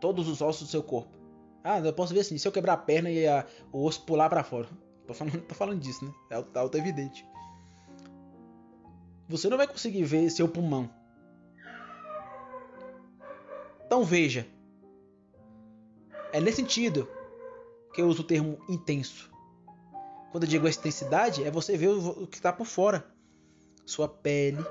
Todos 0.00 0.26
os 0.26 0.40
ossos 0.40 0.68
do 0.68 0.70
seu 0.70 0.82
corpo. 0.82 1.16
Ah, 1.62 1.80
eu 1.80 1.92
posso 1.92 2.14
ver 2.14 2.20
assim, 2.20 2.38
se 2.38 2.48
eu 2.48 2.52
quebrar 2.52 2.74
a 2.74 2.78
perna 2.78 3.10
e 3.10 3.26
a, 3.26 3.46
o 3.72 3.84
osso 3.84 4.06
pular 4.06 4.30
para 4.30 4.42
fora. 4.42 4.68
Tô 5.08 5.14
falando, 5.14 5.40
tô 5.40 5.54
falando 5.54 5.80
disso, 5.80 6.04
né? 6.04 6.12
É 6.30 6.58
auto 6.58 6.76
evidente. 6.76 7.26
Você 9.26 9.48
não 9.48 9.56
vai 9.56 9.66
conseguir 9.66 10.04
ver 10.04 10.28
seu 10.30 10.46
pulmão. 10.46 10.90
Então 13.86 14.04
veja. 14.04 14.46
É 16.30 16.40
nesse 16.42 16.58
sentido 16.58 17.08
que 17.94 18.02
eu 18.02 18.06
uso 18.06 18.20
o 18.20 18.26
termo 18.26 18.58
intenso. 18.68 19.30
Quando 20.30 20.44
eu 20.44 20.48
digo 20.48 20.66
a 20.66 20.70
intensidade, 20.70 21.42
é 21.42 21.50
você 21.50 21.74
ver 21.74 21.88
o 21.88 22.26
que 22.26 22.36
está 22.36 22.52
por 22.52 22.66
fora 22.66 23.10
sua 23.86 24.06
pele, 24.06 24.62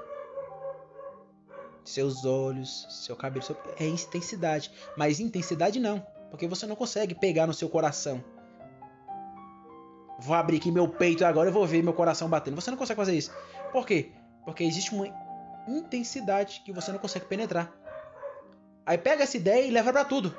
seus 1.83 2.25
olhos, 2.25 2.85
seu 3.03 3.15
cabelo. 3.15 3.43
Seu... 3.43 3.57
É 3.79 3.87
intensidade. 3.87 4.71
Mas 4.95 5.19
intensidade 5.19 5.79
não. 5.79 5.99
Porque 6.29 6.47
você 6.47 6.67
não 6.67 6.75
consegue 6.75 7.15
pegar 7.15 7.47
no 7.47 7.55
seu 7.55 7.67
coração. 7.67 8.23
Vou 10.19 10.35
abrir 10.35 10.57
aqui 10.57 10.71
meu 10.71 10.87
peito 10.87 11.23
agora 11.25 11.49
e 11.49 11.51
vou 11.51 11.65
ver 11.65 11.83
meu 11.83 11.93
coração 11.93 12.29
batendo. 12.29 12.55
Você 12.55 12.71
não 12.71 12.77
consegue 12.77 12.97
fazer 12.97 13.15
isso. 13.15 13.31
Por 13.71 13.85
quê? 13.85 14.11
Porque 14.43 14.63
existe 14.63 14.93
uma 14.93 15.07
intensidade 15.67 16.61
que 16.65 16.71
você 16.71 16.91
não 16.91 16.99
consegue 16.99 17.25
penetrar. 17.25 17.71
Aí 18.85 18.97
pega 18.97 19.23
essa 19.23 19.37
ideia 19.37 19.65
e 19.65 19.71
leva 19.71 19.91
para 19.91 20.05
tudo. 20.05 20.33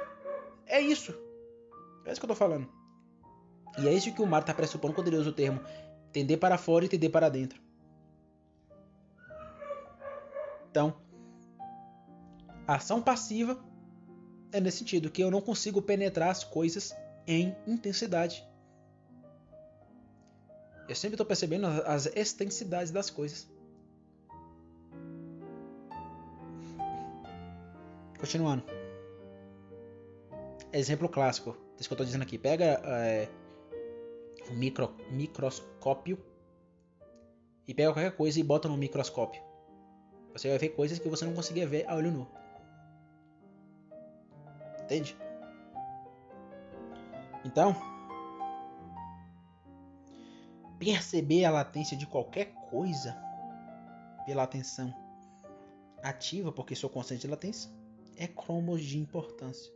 É 0.66 0.81
isso. 0.81 1.14
É 2.05 2.11
isso 2.11 2.20
que 2.20 2.24
eu 2.24 2.31
tô 2.31 2.35
falando. 2.35 2.68
E 3.79 3.87
é 3.87 3.93
isso 3.93 4.12
que 4.12 4.22
o 4.22 4.26
Mar 4.26 4.43
tá 4.43 4.55
pressupondo 4.55 4.95
quando 4.95 5.09
ele 5.09 5.18
usa 5.18 5.31
o 5.31 5.33
termo 5.33 5.61
entender 6.09 6.39
para 6.39 6.57
fora 6.57 6.85
e 6.85 6.87
entender 6.87 7.11
para 7.11 7.29
dentro. 7.29 7.61
Então, 10.70 10.97
ação 12.66 13.01
passiva 13.03 13.59
é 14.51 14.61
nesse 14.61 14.79
sentido, 14.79 15.11
que 15.11 15.22
eu 15.22 15.31
não 15.31 15.41
consigo 15.41 15.83
penetrar 15.83 16.31
as 16.31 16.43
coisas 16.43 16.97
em 17.26 17.55
intensidade. 17.66 18.47
Eu 20.89 20.95
sempre 20.95 21.14
estou 21.14 21.26
percebendo 21.26 21.66
as 21.66 22.07
extensidades 22.07 22.91
das 22.91 23.11
coisas. 23.11 23.47
Continuando. 28.18 28.64
Exemplo 30.72 31.09
clássico 31.09 31.57
desse 31.76 31.89
que 31.89 31.93
eu 31.93 31.95
estou 31.95 32.07
dizendo 32.07 32.22
aqui. 32.22 32.39
Pega 32.39 32.80
é, 32.84 33.28
um 34.51 34.55
micro, 34.55 34.97
microscópio 35.11 36.18
e 37.66 37.74
pega 37.74 37.93
qualquer 37.93 38.16
coisa 38.16 38.41
e 38.41 38.43
bota 38.43 38.66
no 38.66 38.76
microscópio. 38.76 39.43
Você 40.32 40.49
vai 40.49 40.59
ver 40.59 40.70
coisas 40.70 40.99
que 40.99 41.09
você 41.09 41.24
não 41.24 41.34
conseguia 41.34 41.66
ver 41.66 41.86
a 41.86 41.95
olho 41.95 42.11
nu. 42.11 42.28
Entende? 44.82 45.16
Então, 47.45 47.76
perceber 50.79 51.45
a 51.45 51.51
latência 51.51 51.97
de 51.97 52.07
qualquer 52.07 52.53
coisa 52.70 53.16
pela 54.24 54.43
atenção 54.43 54.95
ativa, 56.03 56.53
porque 56.53 56.74
sou 56.74 56.89
consciente 56.89 57.22
de 57.22 57.29
latência, 57.29 57.70
é 58.16 58.26
cromos 58.26 58.83
de 58.83 58.99
importância. 58.99 59.72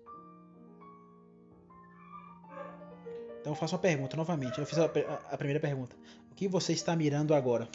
Então 3.40 3.52
eu 3.52 3.56
faço 3.56 3.74
uma 3.74 3.80
pergunta 3.80 4.16
novamente. 4.16 4.58
Eu 4.58 4.66
fiz 4.66 4.78
a, 4.78 4.84
a, 4.84 5.36
primeira 5.36 5.58
pergunta. 5.58 5.96
O 6.30 6.34
que 6.34 6.46
você 6.46 6.72
está 6.72 6.94
mirando 6.94 7.34
agora? 7.34 7.68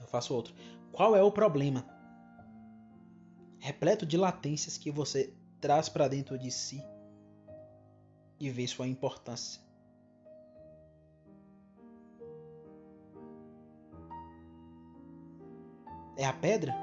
Eu 0.00 0.06
faço 0.06 0.32
outra. 0.32 0.54
Qual 0.92 1.16
é 1.16 1.22
o 1.22 1.32
problema? 1.32 1.84
repleto 3.66 4.06
de 4.06 4.16
latências 4.16 4.78
que 4.78 4.92
você 4.92 5.34
traz 5.60 5.88
para 5.88 6.06
dentro 6.06 6.38
de 6.38 6.52
si 6.52 6.80
e 8.38 8.48
vê 8.48 8.64
sua 8.64 8.86
importância. 8.86 9.60
É 16.16 16.24
a 16.24 16.32
pedra? 16.32 16.74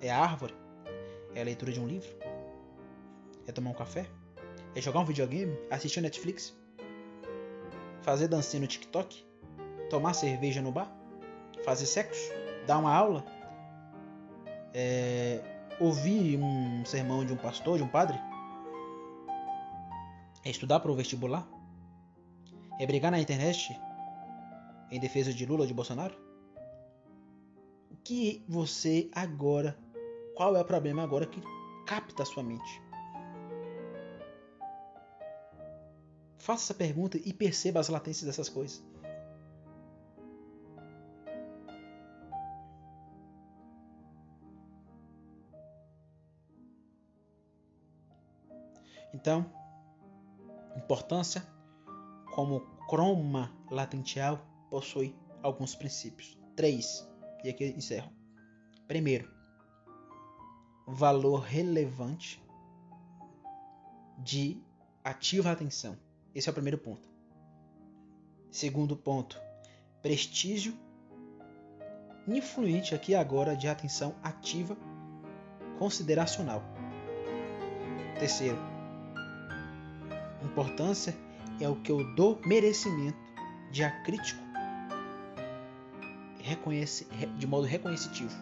É 0.00 0.10
a 0.10 0.18
árvore? 0.18 0.54
É 1.34 1.40
a 1.40 1.44
leitura 1.44 1.72
de 1.72 1.80
um 1.80 1.86
livro? 1.86 2.08
É 3.46 3.52
tomar 3.52 3.70
um 3.70 3.74
café? 3.74 4.06
É 4.74 4.80
jogar 4.80 5.00
um 5.00 5.04
videogame? 5.04 5.58
Assistir 5.70 6.00
Netflix? 6.00 6.56
Fazer 8.02 8.28
dancinha 8.28 8.60
no 8.60 8.66
TikTok? 8.68 9.26
Tomar 9.90 10.14
cerveja 10.14 10.62
no 10.62 10.70
bar? 10.70 10.88
Fazer 11.64 11.86
sexo? 11.86 12.30
Dar 12.66 12.78
uma 12.78 12.94
aula? 12.94 13.24
É 14.72 15.42
ouvir 15.80 16.38
um 16.38 16.84
sermão 16.84 17.24
de 17.24 17.32
um 17.32 17.36
pastor, 17.36 17.76
de 17.76 17.82
um 17.82 17.88
padre? 17.88 18.18
É 20.44 20.50
estudar 20.50 20.78
para 20.80 20.92
o 20.92 20.94
vestibular? 20.94 21.46
É 22.78 22.86
brigar 22.86 23.10
na 23.10 23.18
internet 23.18 23.76
em 24.90 25.00
defesa 25.00 25.32
de 25.32 25.44
Lula 25.44 25.62
ou 25.62 25.66
de 25.66 25.74
Bolsonaro? 25.74 26.27
Que 28.08 28.42
você 28.48 29.10
agora, 29.14 29.78
qual 30.34 30.56
é 30.56 30.60
o 30.62 30.64
problema 30.64 31.02
agora 31.02 31.26
que 31.26 31.42
capta 31.86 32.22
a 32.22 32.24
sua 32.24 32.42
mente? 32.42 32.82
Faça 36.38 36.64
essa 36.64 36.74
pergunta 36.74 37.18
e 37.18 37.34
perceba 37.34 37.80
as 37.80 37.90
latências 37.90 38.24
dessas 38.24 38.48
coisas. 38.48 38.82
Então, 49.12 49.44
importância 50.78 51.46
como 52.34 52.60
croma 52.88 53.52
latential 53.70 54.40
possui 54.70 55.14
alguns 55.42 55.74
princípios. 55.74 56.38
Três, 56.56 57.06
e 57.44 57.50
aqui 57.50 57.64
eu 57.64 57.68
encerro. 57.70 58.12
Primeiro, 58.86 59.30
valor 60.86 61.40
relevante 61.40 62.42
de 64.18 64.60
ativa 65.04 65.52
atenção. 65.52 65.96
Esse 66.34 66.48
é 66.48 66.50
o 66.50 66.54
primeiro 66.54 66.78
ponto. 66.78 67.08
Segundo 68.50 68.96
ponto, 68.96 69.40
prestígio 70.02 70.74
influente 72.26 72.94
aqui 72.94 73.14
agora 73.14 73.56
de 73.56 73.68
atenção 73.68 74.14
ativa 74.22 74.76
consideracional. 75.78 76.62
Terceiro, 78.18 78.58
Importância 80.42 81.14
é 81.60 81.68
o 81.68 81.76
que 81.76 81.90
eu 81.90 82.14
dou 82.14 82.40
merecimento 82.44 83.18
de 83.70 83.84
acrítico 83.84 84.47
de 87.36 87.46
modo 87.46 87.66
reconhecitivo. 87.66 88.34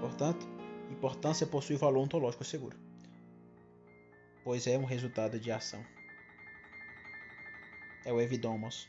Portanto, 0.00 0.46
importância 0.90 1.46
possui 1.46 1.76
valor 1.76 2.00
ontológico 2.00 2.44
seguro, 2.44 2.78
pois 4.44 4.66
é 4.66 4.78
um 4.78 4.84
resultado 4.84 5.38
de 5.40 5.50
ação. 5.50 5.84
é 8.04 8.12
o 8.12 8.20
Evidomos. 8.20 8.86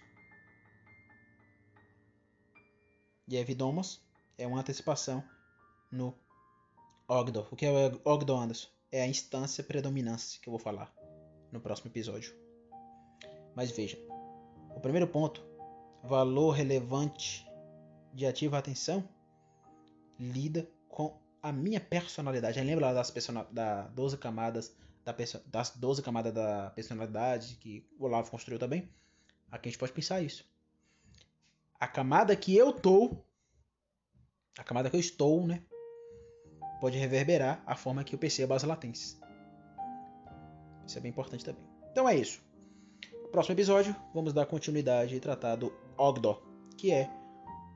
E 3.28 3.38
Evidomos 3.38 4.02
é 4.38 4.46
uma 4.46 4.60
antecipação 4.60 5.24
no 5.92 6.14
Ogdo. 7.08 7.48
O 7.50 7.56
que 7.56 7.66
é 7.66 7.72
o 7.72 8.02
Ogdo, 8.04 8.36
Anderson? 8.36 8.68
É 8.92 9.02
a 9.02 9.08
instância 9.08 9.64
predominância 9.64 10.40
que 10.42 10.50
eu 10.50 10.52
vou 10.52 10.60
falar 10.60 10.94
no 11.52 11.60
próximo 11.60 11.90
episódio. 11.90 12.36
Mas 13.56 13.72
veja, 13.72 13.98
o 14.76 14.80
primeiro 14.80 15.08
ponto, 15.08 15.42
valor 16.06 16.52
relevante 16.52 17.46
de 18.14 18.26
ativa 18.26 18.58
atenção, 18.58 19.08
lida 20.20 20.70
com 20.88 21.20
a 21.42 21.52
minha 21.52 21.80
personalidade. 21.80 22.60
Lembra 22.62 22.94
das, 22.94 23.14
da 23.52 23.84
12 23.90 24.18
camadas 24.18 24.76
da 25.04 25.16
das 25.46 25.70
12 25.70 26.02
camadas 26.02 26.34
da 26.34 26.72
personalidade 26.72 27.58
que 27.58 27.88
o 28.00 28.06
Olavo 28.06 28.32
construiu 28.32 28.58
também? 28.58 28.90
Aqui 29.52 29.70
a 29.70 29.72
gente 29.72 29.80
pode 29.80 29.92
pensar 29.92 30.22
isso. 30.22 30.44
A 31.80 31.88
camada 31.88 32.36
que 32.36 32.56
eu 32.56 32.74
tô, 32.74 33.16
a 34.58 34.64
camada 34.64 34.90
que 34.90 34.96
eu 34.96 35.00
estou, 35.00 35.46
né, 35.46 35.62
pode 36.82 36.98
reverberar 36.98 37.62
a 37.68 37.76
forma 37.76 38.04
que 38.04 38.16
eu 38.16 38.20
percebo 38.20 38.56
as 38.56 38.64
latências. 38.64 39.20
Isso 40.88 40.98
é 40.98 41.02
bem 41.02 41.12
importante 41.12 41.46
também. 41.46 41.64
Então 41.92 42.10
é 42.10 42.16
isso. 42.16 42.42
Próximo 43.32 43.54
episódio, 43.54 43.96
vamos 44.14 44.34
dar 44.34 44.46
continuidade 44.46 45.16
e 45.16 45.20
tratar 45.20 45.56
do 45.56 45.72
Ogdo, 45.98 46.38
que 46.78 46.92
é 46.92 47.10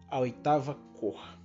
a 0.09 0.19
oitava 0.19 0.75
cor. 0.99 1.38